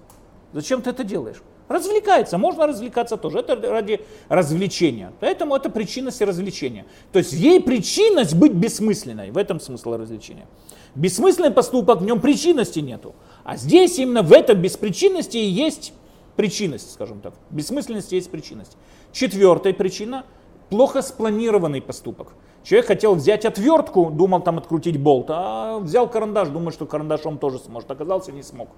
[0.53, 1.41] Зачем ты это делаешь?
[1.67, 3.39] Развлекается, можно развлекаться тоже.
[3.39, 5.13] Это ради развлечения.
[5.21, 6.85] Поэтому это причинность развлечения.
[7.13, 9.31] То есть ей причинность быть бессмысленной.
[9.31, 10.47] В этом смысл развлечения.
[10.95, 13.15] Бессмысленный поступок, в нем причинности нету.
[13.45, 15.93] А здесь именно в этом беспричинности и есть
[16.35, 17.33] причинность, скажем так.
[17.49, 18.75] Бессмысленность есть причинность.
[19.13, 20.25] Четвертая причина–
[20.69, 22.33] плохо спланированный поступок.
[22.63, 27.59] Человек хотел взять отвертку, думал там открутить болт, а взял карандаш, думает, что карандашом тоже
[27.59, 27.89] сможет.
[27.91, 28.69] Оказался, не смог.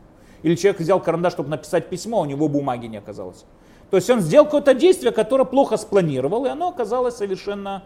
[0.43, 3.45] Или человек взял карандаш, чтобы написать письмо, у него бумаги не оказалось.
[3.89, 7.83] То есть он сделал какое-то действие, которое плохо спланировал, и оно оказалось совершенно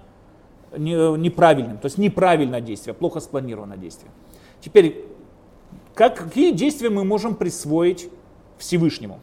[0.75, 1.77] неправильным.
[1.77, 4.11] То есть неправильное действие, плохо спланированное действие.
[4.59, 5.05] Теперь,
[5.93, 8.09] как, какие действия мы можем присвоить
[8.57, 9.19] Всевышнему?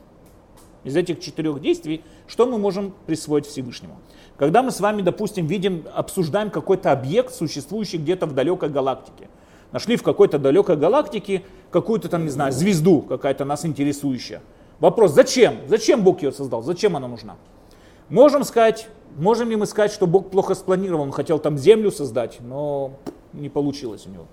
[0.84, 3.96] Из этих четырех действий, что мы можем присвоить Всевышнему?
[4.36, 9.28] Когда мы с вами, допустим, видим, обсуждаем какой-то объект, существующий где-то в далекой галактике–
[9.74, 14.40] Нашли в какой-то далекой галактике какую-то там, не знаю, звезду какая-то нас интересующая.
[14.78, 15.56] Вопрос, зачем?
[15.66, 16.62] Зачем Бог ее создал?
[16.62, 17.34] Зачем она нужна?
[18.08, 22.38] Можем сказать, можем ли мы сказать, что Бог плохо спланировал, он хотел там землю создать,
[22.38, 22.92] но
[23.32, 24.26] не получилось у него.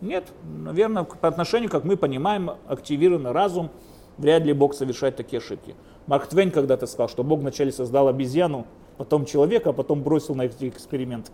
[0.00, 3.70] Нет, наверное, по отношению, как мы понимаем, активированный разум,
[4.18, 5.74] вряд ли Бог совершает такие ошибки.
[6.06, 10.42] Марк Твейн когда-то сказал, что Бог вначале создал обезьяну, потом человека, а потом бросил на
[10.42, 11.32] эти эксперименты.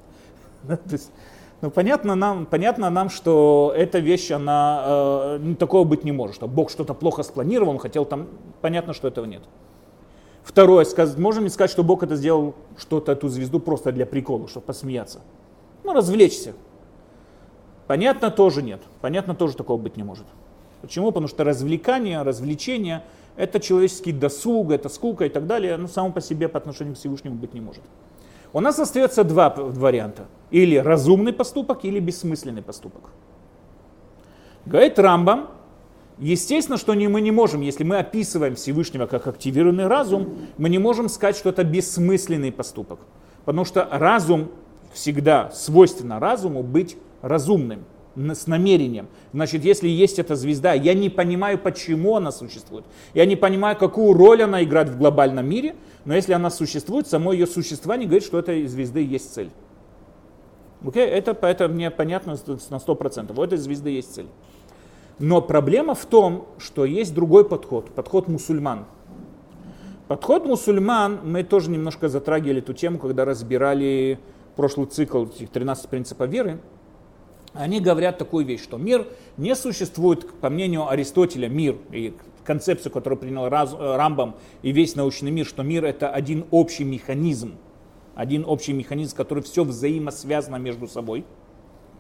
[1.61, 4.83] Ну, понятно нам, понятно нам, что эта вещь, она,
[5.39, 8.29] э, такого быть не может, что Бог что-то плохо спланировал, хотел там,
[8.63, 9.43] понятно, что этого нет.
[10.43, 14.49] Второе, сказ, можем ли сказать, что Бог это сделал, что-то, эту звезду просто для прикола,
[14.49, 15.21] чтобы посмеяться?
[15.85, 16.55] Ну, развлечься.
[17.87, 18.81] Понятно, тоже нет.
[19.03, 20.27] Понятно, тоже такого быть не может.
[20.81, 21.09] Почему?
[21.09, 23.05] Потому что развлекание, развлечение–
[23.37, 26.99] это человеческий досуг, это скука и так далее, но само по себе по отношению к
[26.99, 27.83] Всевышнему быть не может.
[28.53, 30.25] У нас остается два варианта.
[30.51, 33.11] Или разумный поступок, или бессмысленный поступок.
[34.67, 35.49] Говорит Рамбам,
[36.19, 40.79] естественно, что не, мы не можем, если мы описываем Всевышнего как активированный разум, мы не
[40.79, 43.01] можем сказать, что это бессмысленный поступок.
[43.45, 44.51] Потому что разум
[44.93, 47.85] всегда свойственно разуму быть разумным
[48.17, 49.09] с намерением.
[49.33, 52.85] Значит, если есть эта звезда, я не понимаю, почему она существует.
[53.15, 57.33] Я не понимаю, какую роль она играет в глобальном мире, но если она существует, само
[57.33, 59.51] ее существование говорит, что этой звезды есть цель.
[60.83, 61.05] Okay?
[61.05, 63.39] Это, это мне понятно на 100%.
[63.39, 64.27] У этой звезды есть цель.
[65.19, 68.87] Но проблема в том, что есть другой подход, подход мусульман.
[70.09, 74.19] Подход мусульман, мы тоже немножко затрагивали эту тему, когда разбирали
[74.57, 76.61] прошлый цикл этих 13 принципов веры.
[77.53, 79.07] Они говорят такую вещь, что мир
[79.37, 82.15] не существует, по мнению Аристотеля, мир и
[82.45, 87.55] концепцию, которую принял Рамбам и весь научный мир, что мир это один общий механизм,
[88.21, 91.25] один общий механизм, который все взаимосвязано между собой.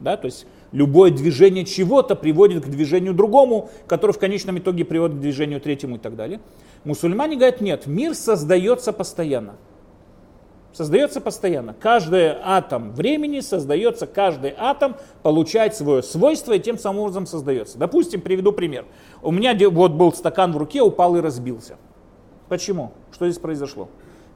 [0.01, 5.17] Да, то есть любое движение чего-то приводит к движению другому, которое в конечном итоге приводит
[5.17, 6.41] к движению третьему и так далее.
[6.85, 9.57] Мусульмане говорят, нет, мир создается постоянно.
[10.75, 11.75] Создается постоянно.
[11.75, 17.79] Каждый атом времени создается, каждый атом получает свое свойство и тем самым образом создается.
[17.79, 18.85] Допустим, приведу пример.
[19.23, 21.77] У меня вот был стакан в руке, упал и разбился.
[22.51, 22.93] Почему?
[23.11, 23.89] Что здесь произошло?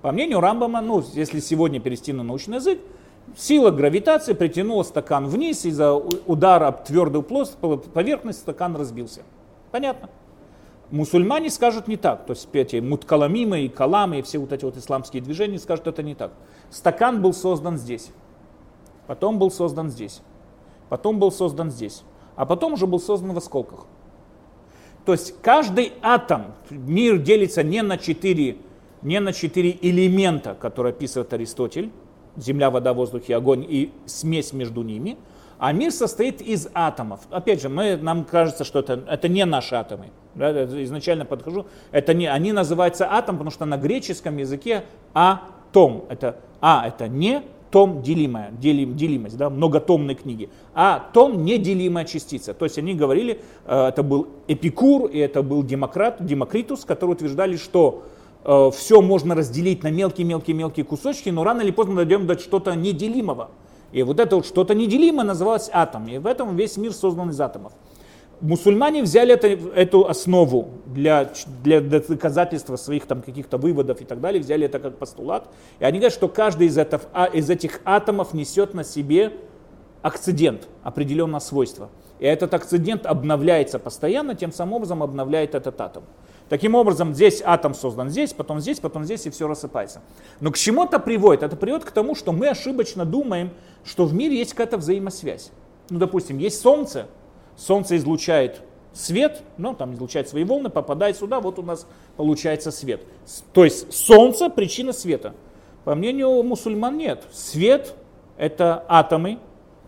[0.04, 2.78] По мнению Рамбама, ну, если сегодня перевести на научный язык,
[3.38, 9.22] сила гравитации притянула стакан вниз, из-за удара об твердую поверхность стакан разбился.
[9.70, 10.10] Понятно?
[10.90, 14.76] Мусульмане скажут не так, то есть эти муткаламимы и каламы и все вот эти вот
[14.76, 16.32] исламские движения скажут это не так.
[16.68, 18.10] Стакан был создан здесь,
[19.06, 20.20] потом был создан здесь,
[20.90, 22.02] потом был создан здесь,
[22.36, 23.86] а потом уже был создан в осколках.
[25.06, 28.58] То есть каждый атом, мир делится не на четыре,
[29.04, 31.92] не на четыре элемента, которые описывает Аристотель,
[32.36, 35.16] земля, вода, воздух и огонь и смесь между ними,
[35.58, 37.20] а мир состоит из атомов.
[37.30, 40.06] Опять же, мы, нам кажется, что это, это не наши атомы.
[40.34, 41.66] Да, изначально подхожу.
[41.92, 44.84] Это не, они называются атом, потому что на греческом языке
[45.14, 46.04] атом.
[46.08, 52.54] Это а это не том делимая, делим, делимость, да, многотомной книги, а том неделимая частица.
[52.54, 57.56] То есть они говорили, э, это был Эпикур и это был Демократ, Демокритус, которые утверждали,
[57.56, 58.04] что
[58.44, 63.50] э, все можно разделить на мелкие-мелкие-мелкие кусочки, но рано или поздно дойдем до что-то неделимого.
[63.92, 66.08] И вот это вот что-то неделимое называлось атом.
[66.08, 67.72] И в этом весь мир создан из атомов
[68.40, 71.30] мусульмане взяли это, эту основу для,
[71.62, 75.48] для доказательства своих там каких-то выводов и так далее, взяли это как постулат.
[75.78, 79.32] И они говорят, что каждый из, этих, а, из этих атомов несет на себе
[80.02, 81.88] акцидент, определенное свойство.
[82.18, 86.04] И этот акцидент обновляется постоянно, тем самым образом обновляет этот атом.
[86.54, 90.02] Таким образом, здесь атом создан здесь, потом здесь, потом здесь, и все рассыпается.
[90.38, 91.42] Но к чему это приводит?
[91.42, 93.50] Это приводит к тому, что мы ошибочно думаем,
[93.84, 95.50] что в мире есть какая-то взаимосвязь.
[95.90, 97.08] Ну, допустим, есть Солнце,
[97.56, 103.02] Солнце излучает свет, ну, там излучает свои волны, попадает сюда, вот у нас получается свет.
[103.52, 105.34] То есть Солнце– причина света.
[105.82, 107.24] По мнению мусульман нет.
[107.32, 107.96] Свет–
[108.36, 109.40] это атомы,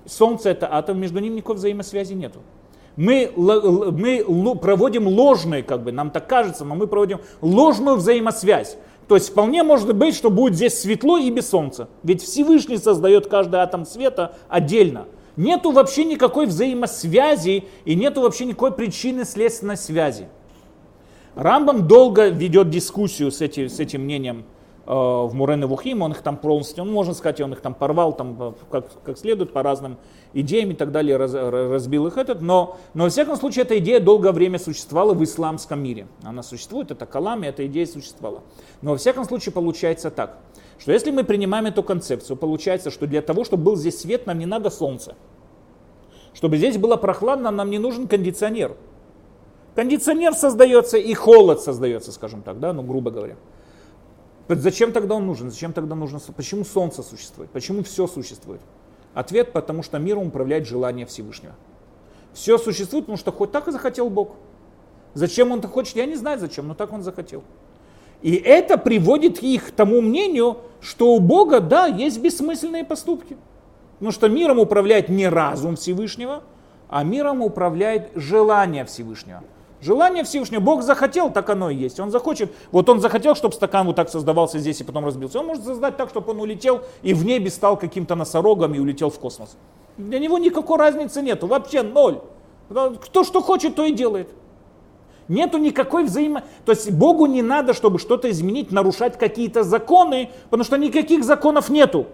[0.04, 2.40] Солнце– это атом, между ними никакой взаимосвязи нету.
[2.97, 8.76] Мы, мы проводим ложные, как бы, нам так кажется, но мы проводим ложную взаимосвязь.
[9.07, 11.88] То есть вполне может быть, что будет здесь светло и без солнца.
[12.03, 18.72] Ведь Всевышний создает каждый атом света отдельно нету вообще никакой взаимосвязи и нету вообще никакой
[18.72, 20.28] причины следственной связи.
[21.34, 24.44] Рамбам долго ведет дискуссию с, эти, с этим мнением
[24.95, 28.37] в Мурене Вухим, он их там полностью, ну, можно сказать, он их там порвал там,
[28.41, 29.99] э, как, как следует по разным
[30.32, 34.01] идеям и так далее, раз, разбил их этот, но, но во всяком случае эта идея
[34.01, 36.07] долгое время существовала в исламском мире.
[36.22, 38.43] Она существует, это Калам, и эта идея существовала.
[38.80, 40.39] Но во всяком случае получается так–
[40.78, 44.39] что если мы принимаем эту концепцию, получается, что для того, чтобы был здесь свет, нам
[44.39, 45.14] не надо солнце.
[46.34, 48.76] Чтобы здесь было прохладно, нам не нужен кондиционер.
[49.74, 53.37] Кондиционер создается и холод создается, скажем так, да, ну грубо говоря.
[54.49, 55.51] Зачем тогда он нужен?
[55.51, 56.20] Зачем тогда нужно?
[56.36, 57.51] Почему солнце существует?
[57.51, 58.61] Почему все существует?
[59.14, 61.55] Ответ, потому что миром управляет желание Всевышнего.
[62.32, 64.36] Все существует, потому что хоть так и захотел Бог.
[65.14, 67.42] Зачем он так хочет, я не знаю зачем, но так он захотел.
[68.22, 73.36] И это приводит их к тому мнению, что у Бога, да, есть бессмысленные поступки.
[73.94, 76.42] Потому что миром управляет не разум Всевышнего,
[76.88, 79.42] а миром управляет желание Всевышнего.
[79.87, 82.01] Желание Всевышнего, Бог захотел, так оно и есть.
[82.01, 85.39] Он захочет, вот он захотел, чтобы стакан вот так создавался здесь и потом разбился.
[85.39, 89.11] Он может создать так, чтобы он улетел и в небе стал каким-то носорогом и улетел
[89.11, 89.57] в космос.
[89.97, 92.18] Для него никакой разницы нету, вообще ноль.
[92.68, 94.28] Кто что хочет, то и делает.
[95.28, 96.43] Нету никакой взаимо...
[96.64, 101.68] То есть Богу не надо, чтобы что-то изменить, нарушать какие-то законы, потому что никаких законов
[101.68, 102.07] нету.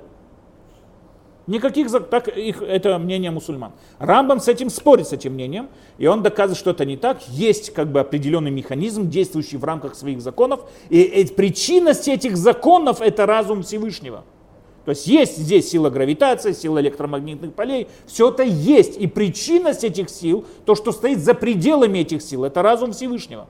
[1.47, 1.90] Никаких.
[2.09, 3.72] Так их, это мнение мусульман.
[3.99, 5.68] Рамбам с этим спорит, с этим мнением,
[5.99, 7.26] и он доказывает, что это не так.
[7.28, 13.01] Есть как бы определенный механизм, действующий в рамках своих законов, и, и причинность этих законов
[13.01, 14.24] это разум Всевышнего.
[14.84, 18.97] То есть есть здесь сила гравитации, сила электромагнитных полей, все это есть.
[18.97, 23.47] И причинность этих сил, то, что стоит за пределами этих сил, это разум Всевышнего.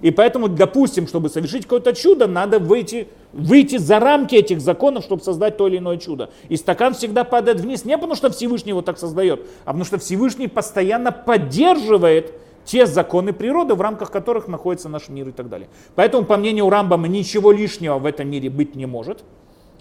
[0.00, 5.22] И поэтому, допустим, чтобы совершить какое-то чудо, надо выйти, выйти за рамки этих законов, чтобы
[5.22, 6.30] создать то или иное чудо.
[6.48, 9.98] И стакан всегда падает вниз не потому, что Всевышний его так создает, а потому что
[9.98, 12.32] Всевышний постоянно поддерживает
[12.64, 15.68] те законы природы, в рамках которых находится наш мир и так далее.
[15.94, 19.24] Поэтому, по мнению Рамбама, ничего лишнего в этом мире быть не может.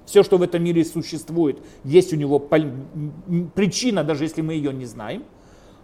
[0.06, 4.86] Все, что в этом мире существует, есть у него причина, даже если мы ее не
[4.86, 5.26] знаем.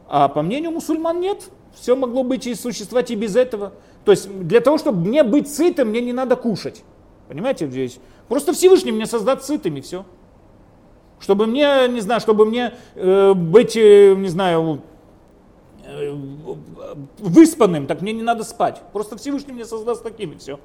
[0.08, 1.50] А по мнению мусульман нет.
[1.74, 3.74] Все могло быть и существовать и без этого.
[4.06, 6.84] То есть для того, чтобы мне быть сытым, мне не надо кушать.
[7.28, 8.00] Понимаете здесь?
[8.28, 10.06] Просто Всевышний меня создаст сытым и все.
[11.20, 14.82] Чтобы мне, не знаю, чтобы мне э, быть, э, не знаю,
[15.86, 16.16] э,
[17.20, 18.82] выспанным, так мне не надо спать.
[18.92, 20.60] Просто Всевышний меня создаст таким и все.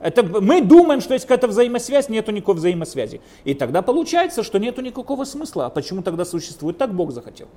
[0.00, 3.20] Это, мы думаем, что есть какая-то взаимосвязь, нету никакой взаимосвязи.
[3.42, 5.66] И тогда получается, что нету никакого смысла.
[5.66, 6.78] А почему тогда существует?
[6.78, 7.48] Так Бог захотел.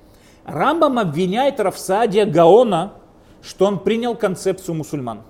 [0.44, 2.94] Рамбам обвиняет Рафсадия Гаона,
[3.42, 5.22] что он принял концепцию мусульман.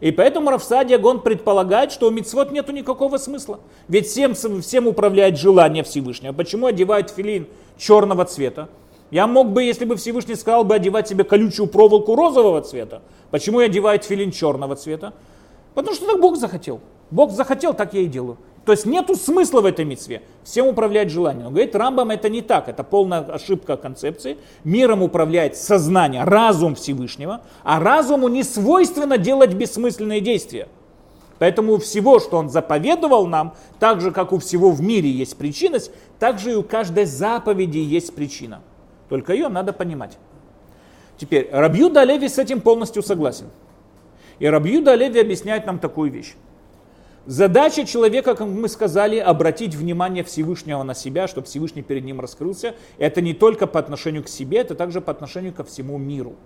[0.00, 3.58] И поэтому Рафсадия Гон предполагает, что у мицвод нету никакого смысла.
[3.88, 6.32] Ведь всем, всем управляет желание Всевышнего.
[6.32, 8.68] Почему одевают филин черного цвета?
[9.10, 13.02] Я мог бы, если бы Всевышний сказал бы одевать себе колючую проволоку розового цвета.
[13.30, 15.14] Почему я одеваю филин черного цвета?
[15.74, 16.80] Потому что так Бог захотел.
[17.10, 18.36] Бог захотел, так я и делаю.
[18.68, 20.20] То есть нету смысла в этой митцве.
[20.44, 21.46] Всем управлять желанием.
[21.46, 24.36] Он говорит, Рамбам это не так, это полная ошибка концепции.
[24.62, 30.68] Миром управляет сознание, разум Всевышнего, а разуму не свойственно делать бессмысленные действия.
[31.38, 35.90] Поэтому всего, что он заповедовал нам, так же, как у всего в мире есть причинность,
[36.18, 38.60] так же и у каждой заповеди есть причина.
[39.08, 40.18] Только ее надо понимать.
[41.16, 43.46] Теперь, Рабью Далеви с этим полностью согласен.
[44.40, 46.34] И Рабьюда Леви объясняет нам такую вещь.
[47.28, 52.74] Задача человека, как мы сказали, обратить внимание Всевышнего на себя, чтобы Всевышний перед ним раскрылся.
[52.96, 56.36] Это не только по отношению к себе, это также по отношению ко всему миру.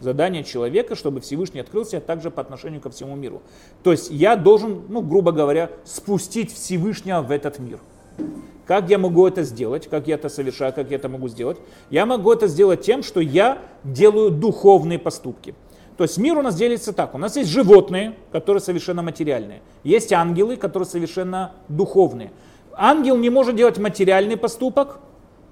[0.00, 3.42] Задание человека, чтобы Всевышний открылся, также по отношению ко всему миру.
[3.82, 7.78] То есть я должен, ну, грубо говоря, спустить Всевышнего в этот мир.
[8.66, 9.86] Как я могу это сделать?
[9.86, 10.72] Как я это совершаю?
[10.72, 11.58] Как я это могу сделать?
[11.90, 15.54] Я могу это сделать тем, что я делаю духовные поступки.
[15.96, 17.14] То есть мир у нас делится так.
[17.14, 19.62] У нас есть животные, которые совершенно материальные.
[19.82, 22.32] Есть ангелы, которые совершенно духовные.
[22.74, 24.98] Ангел не может делать материальный поступок,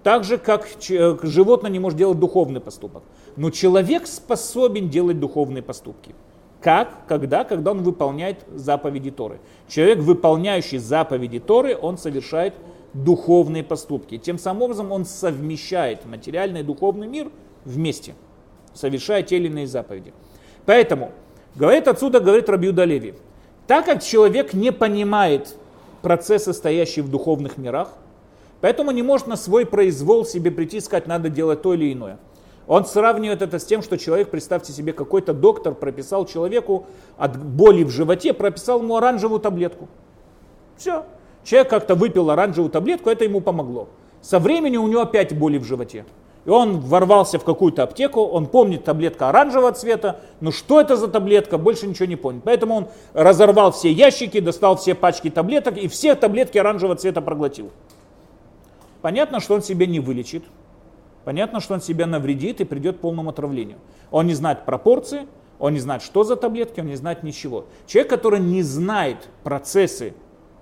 [0.03, 3.03] так же, как э, животное не может делать духовный поступок.
[3.37, 6.15] Но человек способен делать духовные поступки.
[6.61, 7.07] Как?
[7.07, 7.45] Когда?
[7.45, 9.41] Когда он выполняет заповеди Торы.
[9.67, 12.55] Человек, выполняющий заповеди Торы, он совершает
[12.93, 14.19] духовные поступки.
[14.19, 17.31] Тем самым образом он совмещает материальный и духовный мир
[17.65, 18.15] вместе,
[18.73, 20.13] совершая те или иные заповеди.
[20.67, 21.13] Поэтому,
[21.55, 23.15] говорит отсюда, говорит Рабиуда Леви,
[23.67, 25.57] так как человек не понимает
[26.03, 27.93] процессы, стоящие в духовных мирах,
[28.61, 32.19] поэтому не может на свой произвол себе прийти и сказать, надо делать то или иное.
[32.67, 36.87] Он сравнивает это с тем, что человек, представьте себе, какой-то доктор прописал человеку
[37.19, 39.89] от боли в животе, прописал ему оранжевую таблетку.
[40.77, 41.05] Все.
[41.45, 43.89] Человек как-то выпил оранжевую таблетку, это ему помогло.
[44.23, 46.07] Со временем у него опять боли в животе.
[46.45, 51.09] И он ворвался в какую-то аптеку, он помнит таблетка оранжевого цвета, но что это за
[51.09, 52.43] таблетка, больше ничего не помнит.
[52.45, 57.71] Поэтому он разорвал все ящики, достал все пачки таблеток и все таблетки оранжевого цвета проглотил.
[59.01, 60.45] Понятно, что он себе не вылечит,
[61.25, 63.79] понятно, что он себя навредит и придет к полному отравлению.
[64.11, 65.27] Он не знает пропорции,
[65.59, 67.65] он не знает, что за таблетки, он не знает ничего.
[67.87, 70.15] Человек, который не знает процессы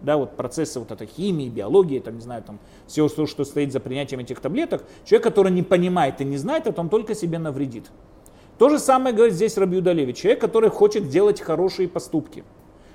[0.02, 3.72] да, вот процессы вот этой химии, биологии, там, не знаю, там, все, что, что стоит
[3.72, 7.38] за принятием этих таблеток, человек, который не понимает и не знает, это он только себе
[7.38, 7.86] навредит.
[8.58, 10.14] То же самое говорит здесь Рабиуда Леви.
[10.14, 12.44] Человек, который хочет делать хорошие поступки,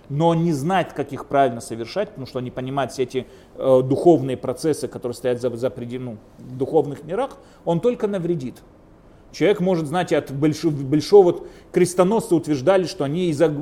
[0.10, 3.82] но не знает, как их правильно совершать, потому что он не понимает все эти э,
[3.84, 8.56] духовные процессы, которые стоят за, за предел, ну, духовных мирах, он только навредит.
[9.34, 11.42] Человек может, знаете, от большого, большого
[11.72, 13.54] крестоносца утверждали, что они из-за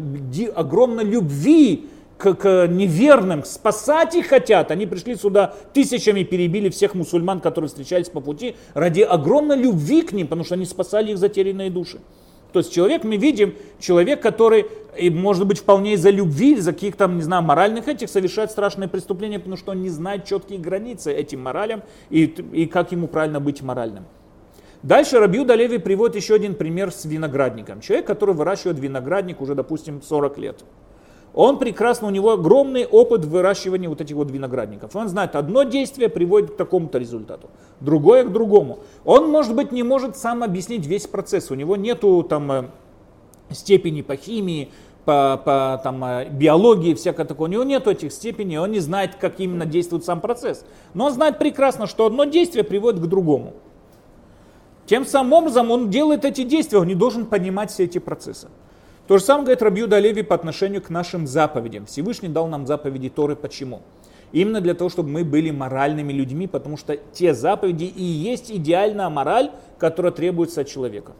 [0.56, 4.72] огромной любви к, к неверным, спасать их хотят.
[4.72, 10.12] Они пришли сюда тысячами, перебили всех мусульман, которые встречались по пути, ради огромной любви к
[10.12, 12.00] ним, потому что они спасали их затерянные души.
[12.54, 14.66] То есть человек, мы видим, человек, который,
[14.98, 19.58] может быть, вполне из-за любви, из-за каких-то, не знаю, моральных этих, совершает страшные преступления, потому
[19.58, 24.06] что он не знает четкие границы этим моралям и, и как ему правильно быть моральным.
[24.84, 27.82] Дальше Рабиуда Леви приводит еще один пример с виноградником.
[27.82, 30.64] Человек, который выращивает виноградник уже, допустим, 40 лет
[31.36, 34.96] он прекрасно, у него огромный опыт выращивания вот этих вот виноградников.
[34.96, 37.50] Он знает, одно действие приводит к такому-то результату,
[37.82, 38.80] другое к другому.
[39.04, 42.64] Он, может быть, не может сам объяснить весь процесс, у него нету там э,
[43.50, 44.72] степени по химии,
[45.04, 47.50] по, по там, э, биологии, всякое такое.
[47.50, 50.66] У него нет этих степеней, он не знает, как именно действует сам процесс.
[50.94, 53.56] Но он знает прекрасно, что одно действие приводит к другому.
[54.86, 58.48] Тем самым образом он делает эти действия, он не должен понимать все эти процессы.
[59.08, 61.86] То же самое говорит Рабьюда Леви по отношению к нашим заповедям.
[61.86, 63.36] Всевышний дал нам заповеди Торы.
[63.36, 63.82] Почему?
[64.32, 69.10] Именно для того, чтобы мы были моральными людьми, потому что те заповеди и есть идеальная
[69.10, 71.14] мораль, которая требуется от человека.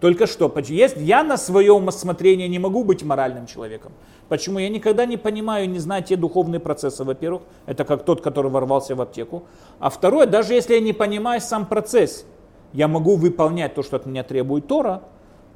[0.00, 3.92] Только что, есть, я на своем осмотрение не могу быть моральным человеком.
[4.28, 4.58] Почему?
[4.58, 7.42] Я никогда не понимаю, не знаю те духовные процессы, во-первых.
[7.66, 9.44] Это как тот, который ворвался в аптеку.
[9.78, 12.26] А второе, даже если я не понимаю сам процесс,
[12.72, 15.02] я могу выполнять то, что от меня требует Тора,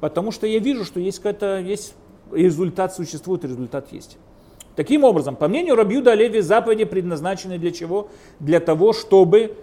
[0.03, 1.95] потому что я вижу, что есть какая-то, есть
[2.29, 4.17] результат существует, результат есть.
[4.75, 8.09] Таким образом, по мнению Рабьюда Леви, заповеди предназначены для чего?
[8.41, 9.53] Для того, чтобы э,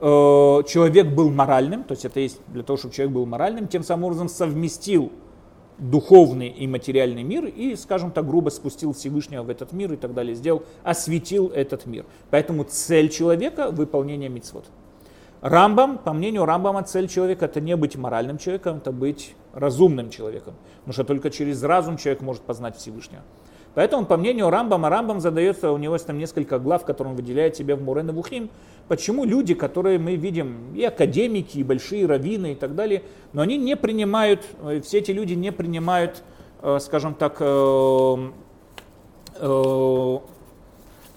[0.00, 4.06] человек был моральным, то есть это есть для того, чтобы человек был моральным, тем самым
[4.06, 5.12] образом совместил
[5.78, 10.12] духовный и материальный мир и, скажем так, грубо спустил Всевышнего в этот мир и так
[10.12, 12.04] далее, сделал, осветил этот мир.
[12.30, 14.64] Поэтому цель человека– выполнение мицвод.
[15.44, 20.54] Рамбам, по мнению Рамбама, цель человека– это не быть моральным человеком, это быть разумным человеком.
[20.78, 23.20] Потому что только через разум человек может познать Всевышнего.
[23.74, 27.56] Поэтому, по мнению Рамбама, Рамбам задается, у него есть там несколько глав, которые он выделяет
[27.56, 28.48] себе в Мурен и Вухим,
[28.88, 33.02] почему люди, которые мы видим, и академики, и большие раввины и так далее,
[33.34, 36.22] но они не принимают, э, все эти люди не принимают,
[36.62, 38.16] э, скажем так, э,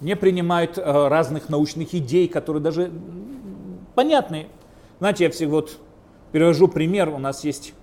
[0.01, 2.91] не принимают разных научных идей, которые даже
[3.97, 4.47] понятны.
[4.99, 5.79] Знаете, я всегда вот
[6.31, 7.73] привожу пример, у нас есть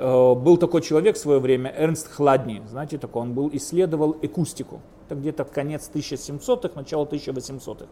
[0.00, 4.80] Э, был такой человек в свое время, Эрнст Хладни, знаете, такой, он был, исследовал акустику.
[5.06, 7.86] Это где-то конец 1700-х, начало 1800-х.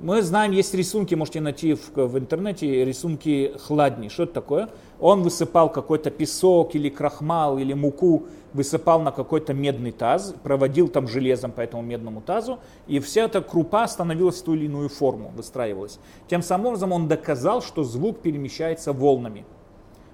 [0.00, 4.08] Мы знаем, есть рисунки, можете найти в, в интернете, рисунки Хладни.
[4.08, 4.68] Что это такое?
[4.98, 11.06] Он высыпал какой-то песок или крахмал или муку, высыпал на какой-то медный таз, проводил там
[11.06, 15.32] железом по этому медному тазу, и вся эта крупа становилась в ту или иную форму,
[15.34, 15.98] выстраивалась.
[16.28, 19.44] Тем самым образом он доказал, что звук перемещается волнами.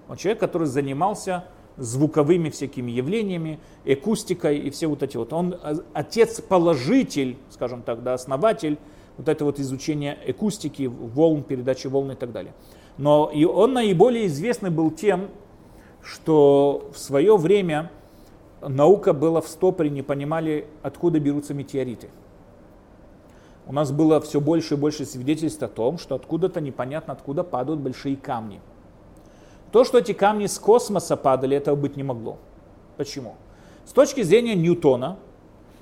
[0.08, 1.44] Он человек, который занимался
[1.78, 5.32] звуковыми всякими явлениями, акустикой и все вот эти вот.
[5.32, 8.78] Он э, отец-положитель, скажем так, да, основатель
[9.20, 12.52] вот это вот изучения акустики, волн, передачи волн и так далее.
[12.98, 15.28] Но и он наиболее известный был тем,
[16.02, 17.90] что в свое время
[18.60, 22.08] наука была в стопоре, не понимали, откуда берутся метеориты.
[23.66, 27.80] У нас было все больше и больше свидетельств о том, что откуда-то непонятно откуда падают
[27.80, 28.60] большие камни–
[29.72, 32.38] то, что эти камни с космоса падали, этого быть не могло.
[32.96, 33.36] Почему?
[33.84, 35.16] С точки зрения Ньютона,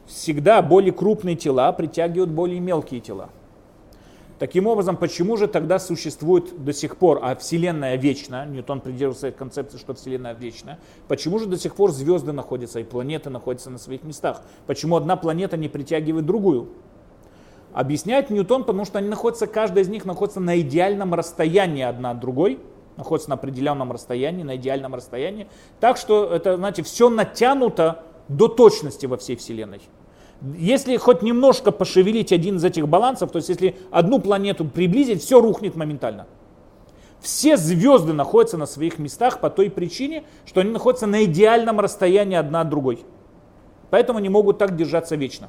[0.08, 3.30] всегда более крупные тела притягивают более мелкие тела.
[4.38, 9.78] Таким образом, почему же тогда существует до сих пор, а Вселенная вечна, Ньютон придерживался концепции,
[9.78, 10.78] что Вселенная вечна,
[11.08, 14.42] почему же до сих пор звезды находятся и планеты находятся на своих местах?
[14.66, 16.68] Почему одна планета не притягивает другую?
[17.72, 22.20] Объясняет Ньютон, потому что они находятся, каждая из них находится на идеальном расстоянии одна от
[22.20, 22.58] другой–
[22.98, 25.48] находится на определенном расстоянии, на идеальном расстоянии.
[25.80, 29.80] Так что это, знаете, все натянуто до точности во всей Вселенной.
[30.56, 35.40] Если хоть немножко пошевелить один из этих балансов, то есть если одну планету приблизить, все
[35.40, 36.26] рухнет моментально.
[37.20, 42.36] Все звезды находятся на своих местах по той причине, что они находятся на идеальном расстоянии
[42.36, 43.04] одна от другой.
[43.90, 45.48] Поэтому они могут так держаться вечно.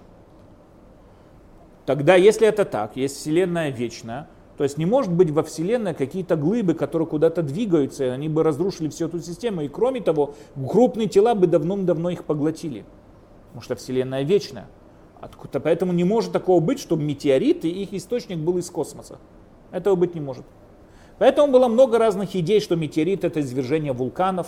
[1.86, 4.28] Тогда, если это так, есть Вселенная вечная,
[4.58, 8.44] то есть не может быть во Вселенной какие-то глыбы, которые куда-то двигаются, и они бы
[8.44, 9.62] разрушили всю эту систему.
[9.62, 12.86] И кроме того, крупные тела бы давно-давно их поглотили.
[13.48, 14.68] Потому что Вселенная вечная.
[15.22, 19.18] Откуда, поэтому не может такого быть, чтобы метеориты, их источник был из космоса.
[19.72, 20.46] Этого быть не может.
[21.18, 24.48] Поэтому было много разных идей, что метеорит это извержение вулканов,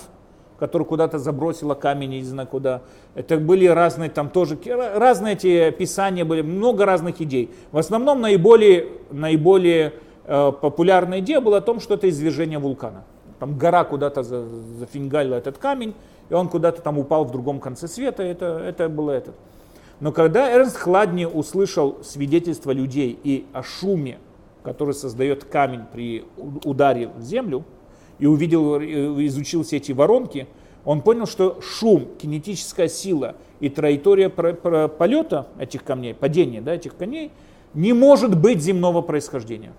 [0.58, 2.84] который куда-то забросило камень, не знаю куда.
[3.16, 4.58] Это были разные там тоже,
[4.96, 7.52] разные эти описания были, много разных идей.
[7.74, 9.94] В основном наиболее, наиболее
[10.24, 13.04] э, популярная идея была о том, что это извержение вулкана.
[13.40, 15.94] Там гора куда-то зафингалила этот камень,
[16.30, 19.34] и он куда-то там упал в другом конце света, это, это было это.
[20.02, 24.18] Но когда Эрнст Хладни услышал свидетельства людей и о шуме,
[24.64, 27.64] который создает камень при ударе в землю,
[28.18, 28.86] и увидел, э,
[29.28, 30.48] изучил все эти воронки,
[30.86, 37.32] он понял, что шум, кинетическая сила и траектория полета этих камней, падения да, этих камней,
[37.76, 39.72] не может быть земного происхождения.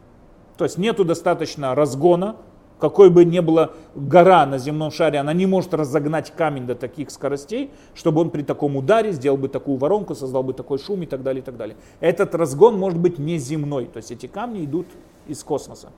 [0.57, 2.37] То есть нету достаточно разгона,
[2.83, 7.12] какой бы ни была гора на земном шаре, она не может разогнать камень до таких
[7.12, 11.07] скоростей, чтобы он при таком ударе сделал бы такую воронку, создал бы такой шум и
[11.07, 11.76] так далее, и так далее.
[12.01, 14.89] Этот разгон может быть не земной, то есть эти камни идут
[15.28, 15.93] из космоса.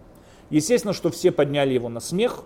[0.51, 2.43] Естественно, что все подняли его на смех,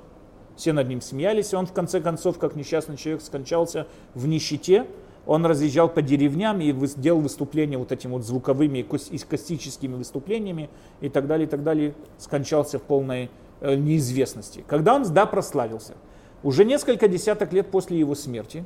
[0.55, 4.87] все над ним смеялись, и он в конце концов, как несчастный человек, скончался в нищете.
[5.27, 10.71] Он разъезжал по деревням и делал выступления вот этими вот звуковыми и акустическими выступлениями
[11.01, 11.95] и так далее, и так далее.
[12.19, 13.31] Скончался в полной
[13.61, 14.65] неизвестности.
[14.67, 15.95] Когда он, да, прославился.
[16.43, 18.65] Уже несколько десяток лет после его смерти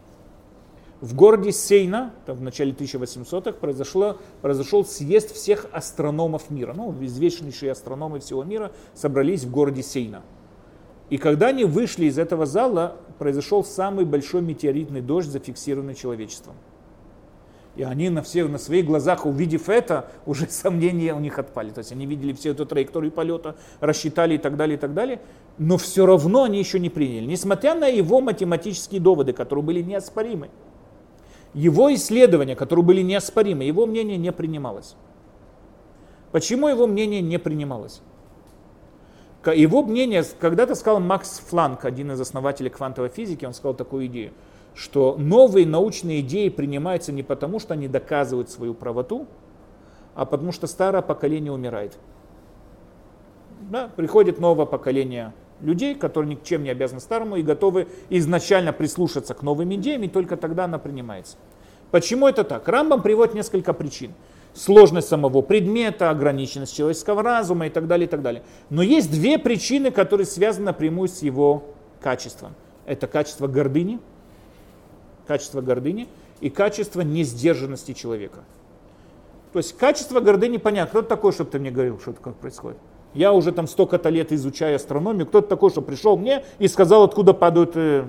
[1.03, 6.75] в городе Сейна, там, в начале 1800-х, произошло, произошел съезд всех астрономов мира.
[6.77, 10.23] Ну, известнейшие астрономы всего мира собрались в городе Сейна.
[11.11, 16.55] И когда они вышли из этого зала, произошел самый большой метеоритный дождь, зафиксированный человечеством.
[17.75, 21.71] И они на, всех, на своих глазах, увидев это, уже сомнения у них отпали.
[21.71, 25.21] То есть они видели всю эту траекторию полета, рассчитали и так далее, и так далее.
[25.59, 27.25] Но все равно они еще не приняли.
[27.25, 30.51] Несмотря на его математические доводы, которые были неоспоримы.
[31.55, 34.97] Его исследования, которые были неоспоримы, его мнение не принималось.
[36.31, 38.01] Почему его мнение не принималось?
[39.45, 44.33] Его мнение, когда-то сказал Макс Фланк, один из основателей квантовой физики, он сказал такую идею,
[44.75, 49.27] что новые научные идеи принимаются не потому, что они доказывают свою правоту,
[50.15, 51.97] а потому что старое поколение умирает.
[53.71, 59.43] Да, приходит новое поколение людей, которые ничем не обязаны старому и готовы изначально прислушаться к
[59.43, 61.37] новым идеям, и только тогда она принимается.
[61.91, 62.67] Почему это так?
[62.69, 64.13] Рамбам приводит несколько причин
[64.55, 68.43] сложность самого предмета, ограниченность человеческого разума и так далее, и так далее.
[68.71, 71.65] Но есть две причины, которые связаны напрямую с его
[72.01, 72.55] качеством.
[72.85, 74.01] Это качество гордыни,
[75.27, 76.09] качество гордыни
[76.41, 78.41] и качество несдержанности человека.
[79.53, 81.01] То есть качество гордыни понятно.
[81.01, 82.79] Кто такой, чтобы ты мне говорил, что это как происходит?
[83.15, 85.27] Я уже там столько-то лет изучаю астрономию.
[85.27, 87.73] Кто-то такой, что пришел мне и сказал, откуда падают...
[87.77, 88.07] Э,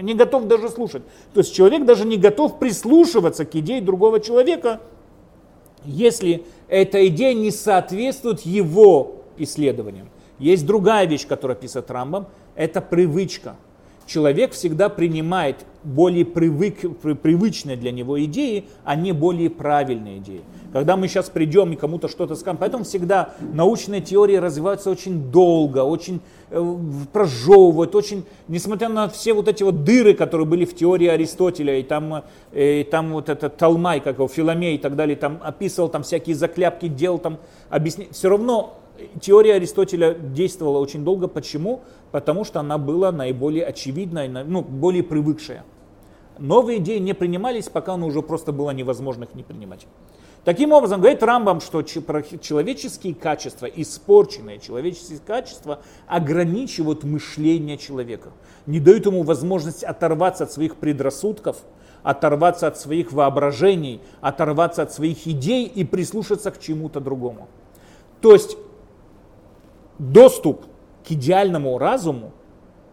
[0.00, 1.02] не готов даже слушать.
[1.34, 4.80] То есть человек даже не готов прислушиваться к идее другого человека,
[5.84, 10.08] если эта идея не соответствует его исследованиям.
[10.38, 13.56] Есть другая вещь, которую описывает Рамбам, это привычка.
[14.06, 16.80] Человек всегда принимает более привык,
[17.22, 20.42] привычные для него идеи, а не более правильные идеи.
[20.72, 25.78] Когда мы сейчас придем и кому-то что-то скажем, поэтому всегда научные теории развиваются очень долго,
[25.84, 26.76] очень э,
[27.12, 31.82] прожевывают, очень, несмотря на все вот эти вот дыры, которые были в теории Аристотеля, и
[31.82, 35.88] там, э, и там вот этот Талмай, как его, Филомей и так далее, там описывал
[35.88, 37.38] там всякие закляпки, делал там
[37.70, 38.76] объяснения, все равно
[39.20, 41.28] теория Аристотеля действовала очень долго.
[41.28, 41.82] Почему?
[42.12, 45.64] Потому что она была наиболее очевидная, ну, более привыкшая.
[46.38, 49.86] Новые идеи не принимались, пока ну, уже просто было невозможно их не принимать.
[50.44, 58.30] Таким образом, говорит Рамбам, что человеческие качества, испорченные человеческие качества, ограничивают мышление человека,
[58.66, 61.56] не дают ему возможность оторваться от своих предрассудков,
[62.04, 67.48] оторваться от своих воображений, оторваться от своих идей и прислушаться к чему-то другому.
[68.20, 68.56] То есть
[69.98, 70.64] доступ
[71.06, 72.32] к идеальному разуму,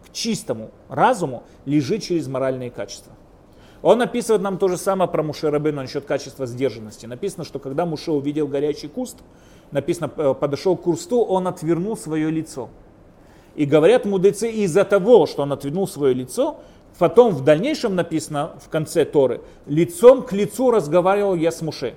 [0.04, 3.12] к чистому разуму лежит через моральные качества.
[3.82, 7.06] Он описывает нам то же самое про Муше Рабыну насчет качества сдержанности.
[7.06, 9.18] Написано, что когда Муше увидел горячий куст,
[9.72, 12.70] написано, э, подошел к кусту, он отвернул свое лицо.
[13.56, 16.60] И говорят мудрецы, из-за того, что он отвернул свое лицо,
[16.98, 21.94] потом в дальнейшем написано в конце Торы, лицом к лицу разговаривал я с Муше.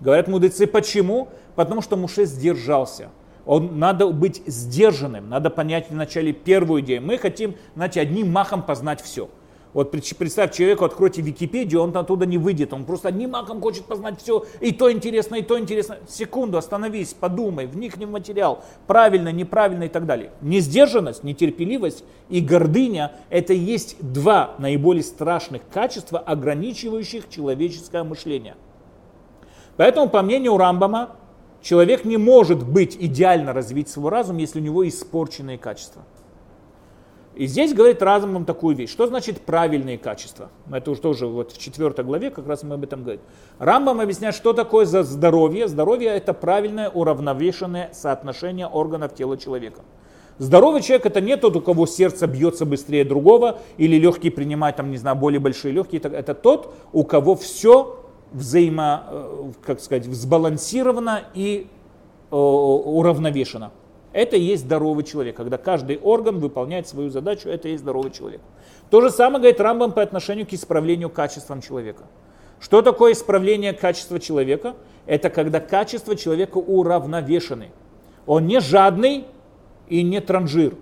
[0.00, 1.28] Говорят мудрецы, почему?
[1.54, 3.10] Потому что Муше сдержался
[3.48, 7.00] он, надо быть сдержанным, надо понять вначале первую идею.
[7.00, 9.30] Мы хотим, знаете, одним махом познать все.
[9.72, 14.20] Вот представь человеку, откройте Википедию, он оттуда не выйдет, он просто одним махом хочет познать
[14.20, 15.96] все, и то интересно, и то интересно.
[16.06, 20.30] Секунду, остановись, подумай, вникни в материал, правильно, неправильно и так далее.
[20.42, 28.56] Несдержанность, нетерпеливость и гордыня– это есть два наиболее страшных качества, ограничивающих человеческое мышление.
[29.78, 31.16] Поэтому, по мнению Рамбама,
[31.68, 36.00] Человек не может быть идеально развить свой разум, если у него испорченные качества.
[37.34, 38.90] И здесь говорит разумом такую вещь.
[38.90, 40.48] Что значит правильные качества?
[40.72, 43.20] Это уже тоже вот в четвертой главе как раз мы об этом говорим.
[43.58, 45.68] Рамбам объясняет, что такое за здоровье.
[45.68, 49.82] Здоровье это правильное уравновешенное соотношение органов тела человека.
[50.38, 54.90] Здоровый человек это не тот, у кого сердце бьется быстрее другого, или легкие принимают, там,
[54.90, 56.00] не знаю, более большие легкие.
[56.00, 57.97] Это тот, у кого все
[58.32, 61.66] взаимо, э, как сказать, взбалансировано и
[62.30, 63.72] э, уравновешено.
[64.12, 65.36] Это и есть здоровый человек.
[65.36, 68.40] Когда каждый орган выполняет свою задачу, это и есть здоровый человек.
[68.90, 72.04] То же самое говорит Рамбам по отношению к исправлению качеством человека.
[72.60, 74.74] Что такое исправление качества человека?
[75.06, 77.70] Это когда качество человека уравновешены.
[78.26, 79.26] Он не жадный
[79.88, 80.74] и не транжир.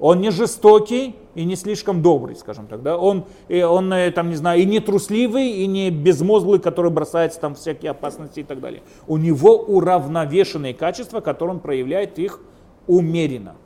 [0.00, 2.82] Он не жестокий и не слишком добрый, скажем так.
[2.82, 2.96] Да?
[2.96, 7.54] Он, он э, там, не знаю, и не трусливый, и не безмозглый, который бросается там
[7.54, 8.82] всякие опасности и так далее.
[9.06, 12.40] У него уравновешенные качества, которые он проявляет их
[12.86, 13.56] умеренно.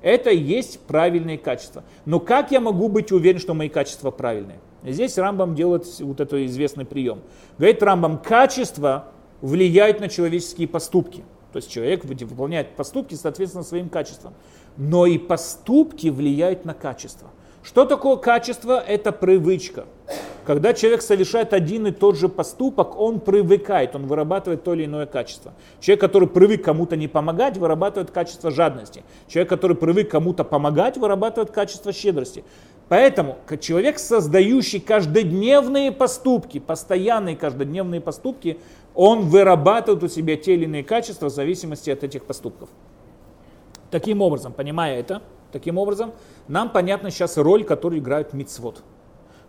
[0.00, 1.84] Это и есть правильные качества.
[2.04, 4.58] Но как я могу быть уверен, что мои качества правильные?
[4.82, 7.20] Здесь Рамбам делает вот этот известный прием.
[7.56, 9.06] Говорит Рамбам, качество
[9.40, 11.22] влияет на человеческие поступки.
[11.52, 14.32] То есть человек выполняет поступки соответственно своим качествам
[14.76, 17.30] но и поступки влияют на качество.
[17.62, 18.80] Что такое качество?
[18.80, 19.84] Это привычка.
[20.44, 25.06] Когда человек совершает один и тот же поступок, он привыкает, он вырабатывает то или иное
[25.06, 25.52] качество.
[25.78, 29.04] Человек, который привык кому-то не помогать, вырабатывает качество жадности.
[29.28, 32.42] Человек, который привык кому-то помогать, вырабатывает качество щедрости.
[32.88, 38.58] Поэтому человек, создающий каждодневные поступки, постоянные каждодневные поступки,
[38.94, 42.68] он вырабатывает у себя те или иные качества в зависимости от этих поступков.
[43.92, 45.20] Таким образом, понимая это,
[45.52, 46.12] таким образом,
[46.48, 48.82] нам понятна сейчас роль, которую играют мицвод.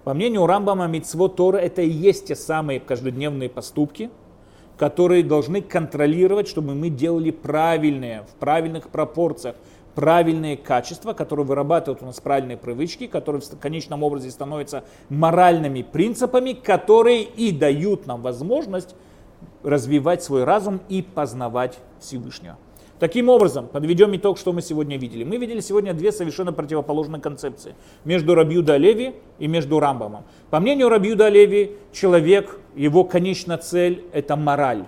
[0.04, 4.10] По мнению Рамбама, мицвод Тора это и есть те самые каждодневные поступки,
[4.78, 9.56] которые должны контролировать, чтобы мы делали правильные, в правильных пропорциях,
[9.96, 16.52] правильные качества, которые вырабатывают у нас правильные привычки, которые в конечном образе становятся моральными принципами,
[16.52, 18.94] которые и дают нам возможность
[19.64, 22.58] развивать свой разум и познавать Всевышнего.
[23.04, 25.26] Таким образом, подведем итог, что мы сегодня видели.
[25.26, 27.76] Мы видели сегодня две совершенно противоположные концепции.
[28.06, 30.24] Между Рабьюда Леви и между Рамбамом.
[30.49, 34.86] По мнению Рабьюда Леви, человек, его конечная цель– это мораль.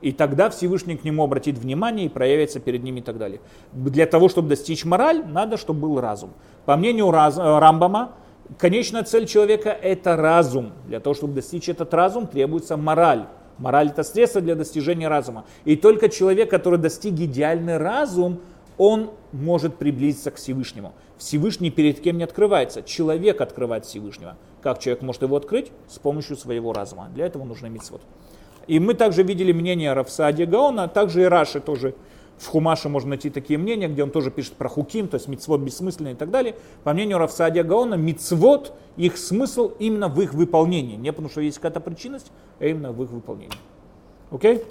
[0.00, 3.42] И тогда Всевышний к нему обратит внимание и проявится перед ним и так далее.
[3.74, 6.30] Для того, чтобы достичь мораль, надо, чтобы был разум.
[6.64, 8.12] По мнению Раз, Рамбама,
[8.56, 10.72] конечная цель человека– это разум.
[10.86, 13.26] Для того, чтобы достичь этот разум, требуется мораль.
[13.58, 15.44] Мораль это средство для достижения разума.
[15.64, 18.40] И только человек, который достиг идеальный разум,
[18.76, 20.94] он может приблизиться к Всевышнему.
[21.18, 22.82] Всевышний перед кем не открывается.
[22.82, 24.36] Человек открывает Всевышнего.
[24.62, 25.72] Как человек может его открыть?
[25.88, 27.10] С помощью своего разума.
[27.12, 28.00] Для этого нужно митцвот.
[28.68, 31.94] И мы также видели мнение Равсадия Гаона, а также и Раши тоже
[32.38, 35.60] в Хумаше можно найти такие мнения, где он тоже пишет про хуким, то есть мицвод
[35.60, 36.54] бессмысленный и так далее.
[36.84, 40.96] По мнению Равсадия Гаона, мицвод, их смысл именно в их выполнении.
[40.96, 42.30] Не потому что есть какая-то причинность,
[42.60, 43.58] а именно в их выполнении.
[44.30, 44.56] Окей?
[44.56, 44.64] Okay?